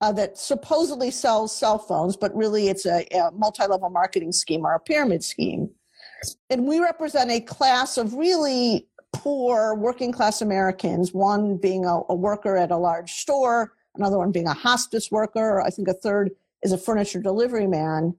uh, 0.01 0.13
that 0.13 0.39
supposedly 0.39 1.11
sells 1.11 1.55
cell 1.55 1.79
phones, 1.79 2.17
but 2.17 2.35
really 2.35 2.69
it's 2.69 2.87
a, 2.87 3.07
a 3.13 3.31
multi 3.33 3.67
level 3.67 3.91
marketing 3.91 4.33
scheme 4.33 4.65
or 4.65 4.75
a 4.75 4.81
pyramid 4.81 5.23
scheme. 5.23 5.71
And 6.49 6.67
we 6.67 6.81
represent 6.81 7.31
a 7.31 7.41
class 7.41 7.97
of 7.97 8.15
really 8.15 8.87
poor 9.13 9.75
working 9.75 10.13
class 10.13 10.41
Americans, 10.41 11.13
one 11.13 11.57
being 11.57 11.85
a, 11.85 12.01
a, 12.09 12.15
worker 12.15 12.57
at 12.57 12.71
a 12.71 12.77
large 12.77 13.13
store, 13.13 13.73
another 13.97 14.19
one 14.19 14.31
being 14.31 14.47
a 14.47 14.55
hospice 14.55 15.11
worker, 15.11 15.61
I 15.61 15.71
think 15.71 15.89
a 15.89 15.95
third 15.95 16.31
is 16.63 16.73
a 16.73 16.79
furniture 16.79 17.21
delivery 17.21 17.67
man, 17.67 18.15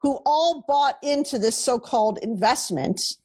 who 0.00 0.20
all 0.26 0.64
bought 0.68 0.98
into 1.02 1.38
this 1.38 1.56
so 1.56 1.78
called 1.78 2.18
investment 2.18 3.16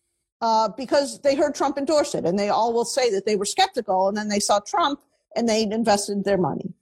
uh, 0.41 0.69
because 0.69 1.21
they 1.21 1.35
heard 1.35 1.55
Trump 1.55 1.77
endorse 1.77 2.15
it. 2.15 2.25
And 2.25 2.37
they 2.37 2.49
all 2.49 2.73
will 2.73 2.85
say 2.85 3.09
that 3.11 3.25
they 3.25 3.35
were 3.35 3.45
skeptical 3.45 4.07
and 4.07 4.17
then 4.17 4.29
they 4.29 4.39
saw 4.39 4.59
Trump 4.59 5.01
and 5.35 5.47
they 5.47 5.63
invested 5.63 6.23
their 6.23 6.37
money. 6.37 6.73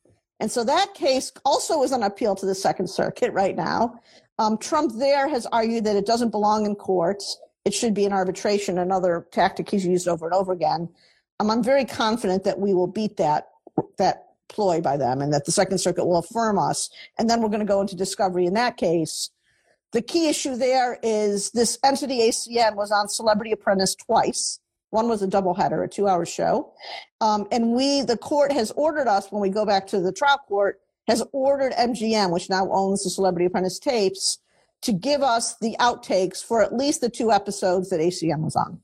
And 0.42 0.52
so 0.52 0.64
that 0.64 0.96
case 0.96 1.32
also 1.46 1.84
is 1.84 1.94
on 1.94 2.02
appeal 2.02 2.36
to 2.36 2.48
the 2.48 2.56
Second 2.56 2.90
Circuit 2.90 3.32
right 3.32 3.56
now. 3.56 4.00
Um, 4.40 4.58
Trump 4.58 4.94
there 4.96 5.30
has 5.30 5.46
argued 5.46 5.84
that 5.86 5.96
it 5.96 6.08
doesn't 6.08 6.32
belong 6.32 6.66
in 6.66 6.74
courts. 6.74 7.40
It 7.64 7.76
should 7.76 7.94
be 7.94 8.06
an 8.06 8.12
arbitration, 8.12 8.80
another 8.80 9.28
tactic 9.32 9.70
he's 9.70 9.86
used 9.86 10.08
over 10.08 10.26
and 10.26 10.34
over 10.34 10.52
again. 10.52 10.90
Um, 11.40 11.52
I'm 11.52 11.64
very 11.64 11.86
confident 11.86 12.44
that 12.46 12.60
we 12.60 12.74
will 12.74 12.88
beat 12.88 13.18
that, 13.18 13.50
that 14.00 14.30
ploy 14.50 14.82
by 14.82 14.98
them 14.98 15.22
and 15.22 15.32
that 15.32 15.46
the 15.46 15.52
Second 15.52 15.78
Circuit 15.78 16.06
will 16.06 16.18
affirm 16.18 16.58
us. 16.58 16.90
And 17.20 17.30
then 17.30 17.40
we're 17.40 17.50
going 17.50 17.60
to 17.60 17.66
go 17.66 17.80
into 17.80 17.96
discovery 17.96 18.48
in 18.48 18.56
that 18.56 18.78
case. 18.78 19.30
The 19.92 20.02
key 20.02 20.28
issue 20.28 20.56
there 20.56 20.98
is 21.04 21.52
this 21.52 21.78
entity 21.84 22.22
ACN 22.22 22.76
was 22.76 22.92
on 22.92 23.10
Celebrity 23.10 23.52
Apprentice 23.52 23.94
twice. 23.94 24.60
One 24.92 25.08
was 25.08 25.22
a 25.22 25.28
doubleheader, 25.28 25.84
a 25.84 25.88
two 25.88 26.08
hour 26.08 26.26
show. 26.26 26.74
Um, 27.20 27.48
and 27.52 27.74
we, 27.74 28.02
the 28.02 28.18
court 28.18 28.52
has 28.52 28.72
ordered 28.72 29.08
us, 29.08 29.32
when 29.32 29.42
we 29.42 29.50
go 29.50 29.66
back 29.66 29.88
to 29.88 30.00
the 30.00 30.12
trial 30.12 30.40
court, 30.48 30.80
has 31.08 31.24
ordered 31.32 31.74
MGM, 31.74 32.32
which 32.32 32.50
now 32.50 32.70
owns 32.72 33.04
the 33.04 33.10
Celebrity 33.10 33.46
Apprentice 33.46 33.80
tapes, 33.80 34.38
to 34.82 34.92
give 34.92 35.22
us 35.22 35.56
the 35.58 35.76
outtakes 35.80 36.44
for 36.44 36.62
at 36.62 36.76
least 36.76 37.02
the 37.02 37.10
two 37.10 37.32
episodes 37.32 37.90
that 37.90 38.00
ACN 38.00 38.40
was 38.40 38.56
on. 38.56 38.80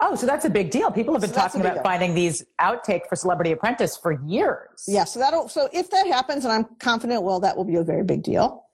Oh, 0.00 0.14
so 0.14 0.26
that's 0.26 0.44
a 0.44 0.50
big 0.50 0.70
deal. 0.70 0.90
People 0.90 1.14
have 1.14 1.20
been 1.22 1.30
so 1.30 1.36
talking 1.36 1.60
about 1.60 1.74
deal. 1.74 1.82
finding 1.82 2.14
these 2.14 2.44
outtake 2.60 3.08
for 3.08 3.16
Celebrity 3.16 3.52
Apprentice 3.52 3.96
for 3.96 4.12
years. 4.12 4.84
Yeah, 4.86 5.04
so 5.04 5.18
that'll 5.18 5.48
so 5.48 5.68
if 5.72 5.90
that 5.90 6.06
happens, 6.06 6.44
and 6.44 6.52
I'm 6.52 6.64
confident, 6.78 7.22
well, 7.22 7.40
that 7.40 7.56
will 7.56 7.64
be 7.64 7.76
a 7.76 7.82
very 7.82 8.04
big 8.04 8.22
deal. 8.22 8.64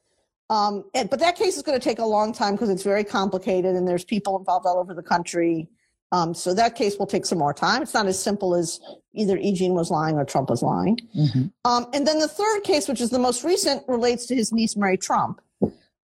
Um, 0.50 0.84
and, 0.94 1.08
but 1.08 1.20
that 1.20 1.36
case 1.36 1.56
is 1.56 1.62
going 1.62 1.78
to 1.78 1.82
take 1.82 1.98
a 1.98 2.04
long 2.04 2.32
time 2.32 2.54
because 2.54 2.68
it's 2.68 2.82
very 2.82 3.04
complicated, 3.04 3.74
and 3.74 3.88
there's 3.88 4.04
people 4.04 4.38
involved 4.38 4.66
all 4.66 4.78
over 4.78 4.92
the 4.92 5.02
country. 5.02 5.68
Um, 6.14 6.32
so 6.32 6.54
that 6.54 6.76
case 6.76 6.96
will 6.96 7.08
take 7.08 7.26
some 7.26 7.38
more 7.38 7.52
time. 7.52 7.82
It's 7.82 7.92
not 7.92 8.06
as 8.06 8.22
simple 8.22 8.54
as 8.54 8.78
either 9.14 9.36
E. 9.36 9.52
Jean 9.52 9.74
was 9.74 9.90
lying 9.90 10.14
or 10.14 10.24
Trump 10.24 10.48
was 10.48 10.62
lying. 10.62 10.96
Mm-hmm. 11.16 11.46
Um, 11.64 11.86
and 11.92 12.06
then 12.06 12.20
the 12.20 12.28
third 12.28 12.60
case, 12.60 12.86
which 12.86 13.00
is 13.00 13.10
the 13.10 13.18
most 13.18 13.42
recent, 13.42 13.82
relates 13.88 14.24
to 14.26 14.36
his 14.36 14.52
niece, 14.52 14.76
Mary 14.76 14.96
Trump. 14.96 15.40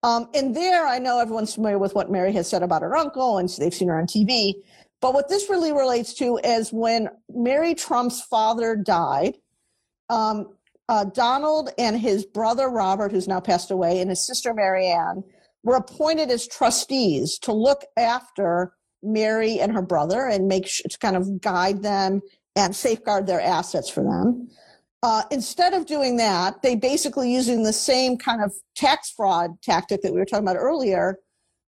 Um, 0.03 0.29
and 0.33 0.55
there, 0.55 0.87
I 0.87 0.99
know 0.99 1.19
everyone's 1.19 1.53
familiar 1.53 1.77
with 1.77 1.93
what 1.93 2.09
Mary 2.09 2.31
has 2.31 2.47
said 2.47 2.63
about 2.63 2.83
her 2.83 2.95
uncle, 2.95 3.37
and 3.37 3.49
they've 3.49 3.73
seen 3.73 3.89
her 3.89 3.99
on 3.99 4.07
TV. 4.07 4.53
But 5.01 5.13
what 5.13 5.27
this 5.27 5.49
really 5.49 5.73
relates 5.73 6.13
to 6.15 6.37
is 6.37 6.71
when 6.71 7.09
Mary 7.29 7.75
Trump's 7.75 8.21
father 8.21 8.77
died, 8.77 9.35
um, 10.09 10.53
uh, 10.87 11.03
Donald 11.03 11.71
and 11.77 11.99
his 11.99 12.25
brother 12.25 12.69
Robert, 12.69 13.11
who's 13.11 13.27
now 13.27 13.41
passed 13.41 13.71
away, 13.71 13.99
and 13.99 14.09
his 14.09 14.25
sister 14.25 14.53
Marianne 14.53 15.25
were 15.63 15.75
appointed 15.75 16.31
as 16.31 16.47
trustees 16.47 17.37
to 17.39 17.51
look 17.51 17.83
after 17.97 18.71
Mary 19.03 19.59
and 19.59 19.71
her 19.71 19.81
brother 19.81 20.27
and 20.27 20.47
make 20.47 20.67
sure 20.67 20.85
to 20.89 20.97
kind 20.97 21.15
of 21.15 21.41
guide 21.41 21.83
them 21.83 22.21
and 22.55 22.75
safeguard 22.75 23.27
their 23.27 23.41
assets 23.41 23.89
for 23.89 24.03
them. 24.03 24.49
Uh, 25.03 25.23
instead 25.29 25.73
of 25.73 25.85
doing 25.85 26.17
that, 26.17 26.61
they 26.63 26.75
basically 26.75 27.31
using 27.31 27.63
the 27.63 27.73
same 27.73 28.17
kind 28.17 28.43
of 28.43 28.51
tax 28.75 29.11
fraud 29.11 29.51
tactic 29.61 30.01
that 30.01 30.11
we 30.11 30.19
were 30.19 30.25
talking 30.25 30.43
about 30.43 30.57
earlier, 30.57 31.19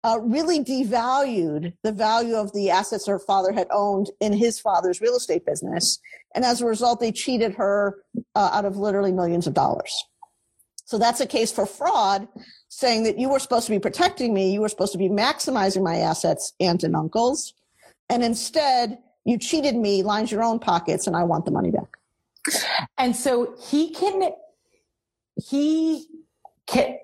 uh, 0.03 0.19
really 0.21 0.63
devalued 0.63 1.73
the 1.81 1.91
value 1.91 2.35
of 2.35 2.53
the 2.53 2.69
assets 2.69 3.07
her 3.07 3.17
father 3.17 3.51
had 3.51 3.67
owned 3.71 4.11
in 4.19 4.31
his 4.31 4.59
father's 4.59 5.01
real 5.01 5.15
estate 5.15 5.43
business. 5.45 5.99
And 6.35 6.45
as 6.45 6.61
a 6.61 6.65
result, 6.67 6.99
they 6.99 7.11
cheated 7.11 7.55
her 7.55 8.03
uh, 8.35 8.51
out 8.53 8.65
of 8.65 8.77
literally 8.77 9.11
millions 9.11 9.47
of 9.47 9.55
dollars. 9.55 9.91
So 10.85 10.99
that's 10.99 11.21
a 11.21 11.25
case 11.25 11.51
for 11.51 11.65
fraud, 11.65 12.27
saying 12.75 13.03
that 13.03 13.17
you 13.17 13.29
were 13.29 13.39
supposed 13.39 13.65
to 13.65 13.71
be 13.71 13.79
protecting 13.79 14.33
me, 14.33 14.51
you 14.51 14.59
were 14.59 14.67
supposed 14.67 14.91
to 14.91 14.97
be 14.97 15.07
maximizing 15.07 15.81
my 15.81 15.95
assets, 15.95 16.51
aunt 16.59 16.83
and 16.83 16.93
uncles, 16.93 17.53
and 18.09 18.21
instead 18.21 18.97
you 19.23 19.37
cheated 19.37 19.77
me, 19.77 20.03
lined 20.03 20.29
your 20.29 20.43
own 20.43 20.59
pockets, 20.59 21.07
and 21.07 21.15
I 21.15 21.23
want 21.23 21.45
the 21.45 21.51
money 21.51 21.71
back. 21.71 21.97
And 22.97 23.15
so 23.15 23.55
he 23.69 23.91
can, 23.91 24.29
he 25.41 26.05
can. 26.67 26.97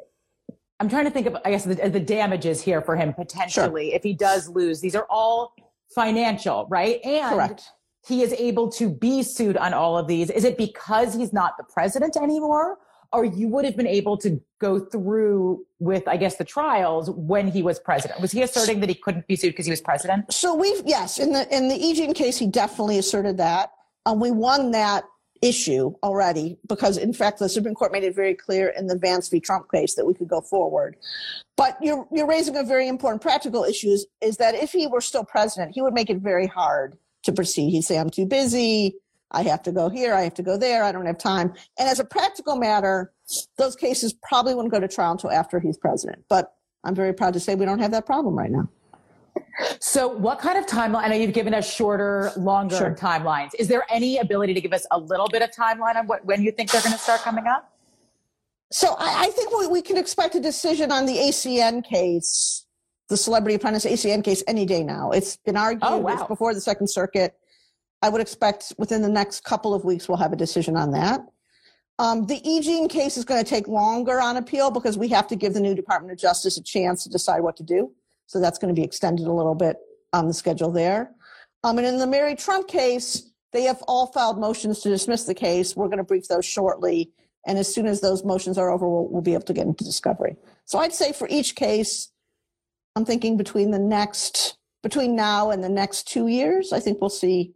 I'm 0.81 0.89
trying 0.89 1.05
to 1.05 1.12
think 1.12 1.25
of, 1.27 1.38
I 1.45 1.51
guess, 1.51 1.63
the, 1.63 1.75
the 1.75 1.99
damages 2.01 2.62
here 2.62 2.81
for 2.81 2.97
him 2.97 3.13
potentially 3.13 3.89
sure. 3.89 3.95
if 3.95 4.03
he 4.03 4.13
does 4.13 4.49
lose. 4.49 4.81
These 4.81 4.95
are 4.95 5.07
all 5.10 5.53
financial, 5.95 6.67
right? 6.69 6.99
And 7.05 7.34
Correct. 7.34 7.63
he 8.05 8.23
is 8.23 8.34
able 8.34 8.69
to 8.73 8.89
be 8.89 9.23
sued 9.23 9.55
on 9.55 9.73
all 9.73 9.97
of 9.97 10.07
these. 10.07 10.29
Is 10.29 10.43
it 10.43 10.57
because 10.57 11.13
he's 11.13 11.31
not 11.31 11.55
the 11.57 11.63
president 11.63 12.17
anymore? 12.17 12.77
Or 13.13 13.26
you 13.26 13.47
would 13.47 13.65
have 13.65 13.76
been 13.76 13.88
able 13.88 14.17
to 14.17 14.41
go 14.60 14.80
through 14.80 15.65
with, 15.80 16.08
I 16.08 16.17
guess, 16.17 16.38
the 16.38 16.45
trials 16.45 17.10
when 17.10 17.50
he 17.50 17.62
was 17.62 17.80
president. 17.80 18.21
Was 18.21 18.32
he 18.32 18.41
asserting 18.41 18.80
that 18.80 18.89
he 18.89 18.95
couldn't 18.95 19.28
be 19.28 19.36
sued 19.36 19.52
because 19.52 19.65
he 19.65 19.71
was 19.71 19.82
president? 19.82 20.32
So 20.32 20.56
we've 20.56 20.82
yes, 20.86 21.19
in 21.19 21.34
the 21.34 21.47
in 21.56 21.67
the 21.67 21.76
E. 21.76 22.13
Case, 22.13 22.38
he 22.38 22.47
definitely 22.47 22.97
asserted 22.97 23.38
that. 23.38 23.71
Um, 24.06 24.19
we 24.19 24.32
won 24.32 24.71
that 24.71 25.04
issue 25.41 25.93
already 26.04 26.58
because, 26.67 26.97
in 26.97 27.13
fact, 27.13 27.39
the 27.39 27.50
Supreme 27.50 27.74
Court 27.74 27.91
made 27.91 28.04
it 28.04 28.15
very 28.15 28.36
clear 28.36 28.69
in 28.69 28.88
the 28.88 28.97
Vance 28.97 29.28
v. 29.28 29.39
Trump 29.39 29.71
case 29.71 29.95
that 29.95 30.06
we 30.06 30.13
could 30.13 30.28
go 30.28 30.41
forward. 30.41 30.95
But 31.58 31.78
you're 31.82 32.08
you're 32.12 32.28
raising 32.28 32.56
a 32.56 32.63
very 32.63 32.88
important 32.88 33.21
practical 33.21 33.63
issue 33.63 33.89
is, 33.89 34.06
is 34.21 34.38
that 34.38 34.56
if 34.56 34.71
he 34.71 34.88
were 34.88 35.02
still 35.02 35.26
president, 35.26 35.74
he 35.74 35.82
would 35.82 35.93
make 35.93 36.10
it 36.10 36.17
very 36.17 36.47
hard 36.47 36.97
to 37.24 37.32
proceed. 37.32 37.71
He'd 37.71 37.84
say, 37.84 37.97
"I'm 37.97 38.10
too 38.10 38.26
busy." 38.26 38.95
I 39.31 39.43
have 39.43 39.63
to 39.63 39.71
go 39.71 39.89
here, 39.89 40.13
I 40.13 40.21
have 40.21 40.33
to 40.35 40.43
go 40.43 40.57
there, 40.57 40.83
I 40.83 40.91
don't 40.91 41.05
have 41.05 41.17
time. 41.17 41.53
And 41.79 41.87
as 41.87 41.99
a 41.99 42.05
practical 42.05 42.55
matter, 42.55 43.13
those 43.57 43.75
cases 43.75 44.13
probably 44.13 44.53
wouldn't 44.53 44.73
go 44.73 44.79
to 44.79 44.87
trial 44.87 45.13
until 45.13 45.31
after 45.31 45.59
he's 45.59 45.77
president. 45.77 46.23
But 46.29 46.53
I'm 46.83 46.95
very 46.95 47.13
proud 47.13 47.33
to 47.33 47.39
say 47.39 47.55
we 47.55 47.65
don't 47.65 47.79
have 47.79 47.91
that 47.91 48.05
problem 48.05 48.37
right 48.37 48.51
now. 48.51 48.69
So, 49.79 50.07
what 50.07 50.39
kind 50.39 50.57
of 50.57 50.65
timeline? 50.65 51.03
I 51.03 51.07
know 51.07 51.15
you've 51.15 51.33
given 51.33 51.53
us 51.53 51.71
shorter, 51.71 52.31
longer 52.35 52.77
sure. 52.77 52.95
timelines. 52.95 53.51
Is 53.57 53.67
there 53.67 53.85
any 53.89 54.17
ability 54.17 54.53
to 54.53 54.61
give 54.61 54.73
us 54.73 54.85
a 54.91 54.97
little 54.97 55.27
bit 55.27 55.41
of 55.41 55.51
timeline 55.51 55.95
on 55.95 56.07
what 56.07 56.25
when 56.25 56.41
you 56.41 56.51
think 56.51 56.71
they're 56.71 56.81
going 56.81 56.93
to 56.93 56.99
start 56.99 57.21
coming 57.21 57.47
up? 57.47 57.71
So 58.71 58.95
I, 58.97 59.25
I 59.25 59.31
think 59.31 59.57
we, 59.57 59.67
we 59.67 59.81
can 59.81 59.97
expect 59.97 60.35
a 60.35 60.39
decision 60.39 60.91
on 60.91 61.05
the 61.05 61.15
ACN 61.15 61.83
case, 61.83 62.65
the 63.09 63.17
Celebrity 63.17 63.55
Apprentice 63.55 63.85
ACN 63.85 64.23
case, 64.23 64.43
any 64.47 64.65
day 64.65 64.83
now. 64.83 65.11
It's 65.11 65.37
been 65.37 65.57
argued. 65.57 65.83
Oh, 65.85 65.97
wow. 65.97 66.13
It's 66.13 66.23
before 66.23 66.53
the 66.53 66.61
Second 66.61 66.87
Circuit. 66.87 67.35
I 68.01 68.09
would 68.09 68.21
expect 68.21 68.73
within 68.77 69.01
the 69.01 69.09
next 69.09 69.43
couple 69.43 69.73
of 69.73 69.85
weeks 69.85 70.07
we'll 70.07 70.17
have 70.17 70.33
a 70.33 70.37
decision 70.37 70.75
on 70.75 70.91
that. 70.91 71.21
Um, 71.99 72.25
the 72.25 72.41
E. 72.43 72.87
case 72.87 73.15
is 73.17 73.25
going 73.25 73.43
to 73.43 73.49
take 73.49 73.67
longer 73.67 74.19
on 74.19 74.37
appeal 74.37 74.71
because 74.71 74.97
we 74.97 75.07
have 75.09 75.27
to 75.27 75.35
give 75.35 75.53
the 75.53 75.59
new 75.59 75.75
Department 75.75 76.11
of 76.11 76.17
Justice 76.17 76.57
a 76.57 76.63
chance 76.63 77.03
to 77.03 77.09
decide 77.09 77.41
what 77.41 77.55
to 77.57 77.63
do. 77.63 77.91
So 78.25 78.39
that's 78.39 78.57
going 78.57 78.73
to 78.73 78.79
be 78.79 78.85
extended 78.85 79.27
a 79.27 79.31
little 79.31 79.55
bit 79.55 79.77
on 80.13 80.27
the 80.27 80.33
schedule 80.33 80.71
there. 80.71 81.11
Um, 81.63 81.77
and 81.77 81.85
in 81.85 81.97
the 81.97 82.07
Mary 82.07 82.35
Trump 82.35 82.67
case, 82.67 83.31
they 83.53 83.63
have 83.63 83.83
all 83.87 84.07
filed 84.07 84.39
motions 84.39 84.79
to 84.79 84.89
dismiss 84.89 85.25
the 85.25 85.35
case. 85.35 85.75
We're 85.75 85.87
going 85.87 85.97
to 85.97 86.03
brief 86.03 86.27
those 86.27 86.45
shortly. 86.45 87.11
And 87.45 87.57
as 87.57 87.71
soon 87.71 87.85
as 87.85 88.01
those 88.01 88.23
motions 88.23 88.57
are 88.57 88.71
over, 88.71 88.87
we'll, 88.87 89.07
we'll 89.09 89.21
be 89.21 89.33
able 89.33 89.43
to 89.43 89.53
get 89.53 89.67
into 89.67 89.83
discovery. 89.83 90.37
So 90.65 90.79
I'd 90.79 90.93
say 90.93 91.11
for 91.11 91.27
each 91.29 91.55
case, 91.55 92.11
I'm 92.95 93.05
thinking 93.05 93.37
between 93.37 93.71
the 93.71 93.79
next, 93.79 94.57
between 94.81 95.15
now 95.15 95.51
and 95.51 95.63
the 95.63 95.69
next 95.69 96.07
two 96.07 96.27
years, 96.27 96.73
I 96.73 96.79
think 96.79 96.99
we'll 96.99 97.09
see, 97.09 97.53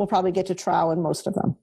we'll 0.00 0.06
probably 0.06 0.32
get 0.32 0.46
to 0.46 0.54
trial 0.54 0.92
in 0.92 1.02
most 1.02 1.26
of 1.26 1.34
them. 1.34 1.54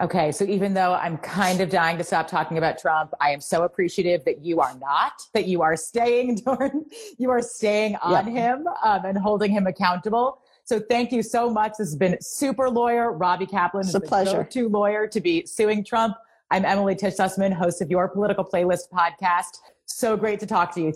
Okay, 0.00 0.32
so 0.32 0.46
even 0.46 0.72
though 0.72 0.94
I'm 0.94 1.18
kind 1.18 1.60
of 1.60 1.68
dying 1.68 1.98
to 1.98 2.02
stop 2.02 2.26
talking 2.26 2.56
about 2.56 2.78
Trump, 2.78 3.12
I 3.20 3.30
am 3.30 3.40
so 3.40 3.64
appreciative 3.64 4.24
that 4.24 4.42
you 4.42 4.60
are 4.60 4.74
not, 4.80 5.12
that 5.34 5.46
you 5.46 5.60
are 5.60 5.76
staying, 5.76 6.36
Dorn, 6.44 6.86
you 7.18 7.30
are 7.30 7.42
staying 7.42 7.96
on 7.96 8.26
him 8.26 8.66
um, 8.82 9.04
and 9.04 9.18
holding 9.18 9.52
him 9.52 9.66
accountable. 9.66 10.40
So 10.64 10.80
thank 10.80 11.12
you 11.12 11.22
so 11.22 11.50
much. 11.50 11.72
This 11.78 11.88
has 11.88 11.96
been 11.96 12.16
super 12.22 12.70
lawyer 12.70 13.12
Robbie 13.12 13.46
Kaplan, 13.46 13.84
it's 13.84 13.94
a 13.94 14.00
pleasure. 14.00 14.44
go-to 14.44 14.68
lawyer 14.70 15.06
to 15.06 15.20
be 15.20 15.44
suing 15.44 15.84
Trump. 15.84 16.16
I'm 16.50 16.64
Emily 16.64 16.94
Tish 16.94 17.14
Sussman, 17.14 17.52
host 17.52 17.82
of 17.82 17.90
your 17.90 18.08
Political 18.08 18.46
Playlist 18.46 18.88
podcast. 18.90 19.58
So 19.84 20.16
great 20.16 20.40
to 20.40 20.46
talk 20.46 20.74
to 20.76 20.80
you. 20.80 20.94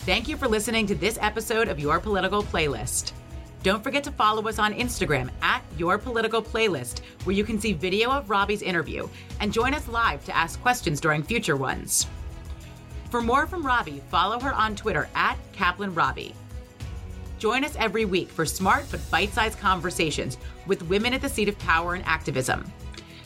Thank 0.00 0.28
you 0.28 0.36
for 0.36 0.48
listening 0.48 0.88
to 0.88 0.96
this 0.96 1.18
episode 1.22 1.68
of 1.68 1.78
Your 1.78 2.00
Political 2.00 2.42
Playlist. 2.42 3.12
Don't 3.62 3.84
forget 3.84 4.02
to 4.04 4.12
follow 4.12 4.48
us 4.48 4.58
on 4.58 4.72
Instagram 4.72 5.30
at 5.42 5.62
Your 5.76 5.98
Political 5.98 6.42
Playlist, 6.42 7.00
where 7.24 7.36
you 7.36 7.44
can 7.44 7.60
see 7.60 7.74
video 7.74 8.10
of 8.10 8.30
Robbie's 8.30 8.62
interview 8.62 9.06
and 9.40 9.52
join 9.52 9.74
us 9.74 9.86
live 9.86 10.24
to 10.24 10.36
ask 10.36 10.60
questions 10.62 10.98
during 10.98 11.22
future 11.22 11.56
ones. 11.56 12.06
For 13.10 13.20
more 13.20 13.46
from 13.46 13.66
Robbie, 13.66 14.02
follow 14.08 14.40
her 14.40 14.54
on 14.54 14.76
Twitter 14.76 15.10
at 15.14 15.36
Kaplan 15.52 15.94
Robbie. 15.94 16.34
Join 17.38 17.64
us 17.64 17.76
every 17.78 18.06
week 18.06 18.30
for 18.30 18.46
smart 18.46 18.86
but 18.90 19.10
bite 19.10 19.32
sized 19.32 19.58
conversations 19.58 20.38
with 20.66 20.82
women 20.84 21.12
at 21.12 21.20
the 21.20 21.28
seat 21.28 21.48
of 21.48 21.58
power 21.58 21.94
and 21.94 22.04
activism. 22.06 22.64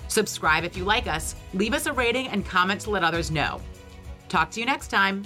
Subscribe 0.09 0.65
if 0.65 0.77
you 0.77 0.85
like 0.85 1.07
us, 1.07 1.37
leave 1.53 1.75
us 1.75 1.87
a 1.87 1.93
rating 1.93 2.27
and 2.29 2.45
comment 2.45 2.81
to 2.83 2.91
let 2.91 3.05
others 3.05 3.31
know. 3.31 3.61
Talk 4.29 4.51
to 4.53 4.61
you 4.61 4.67
next 4.67 4.89
time. 4.89 5.25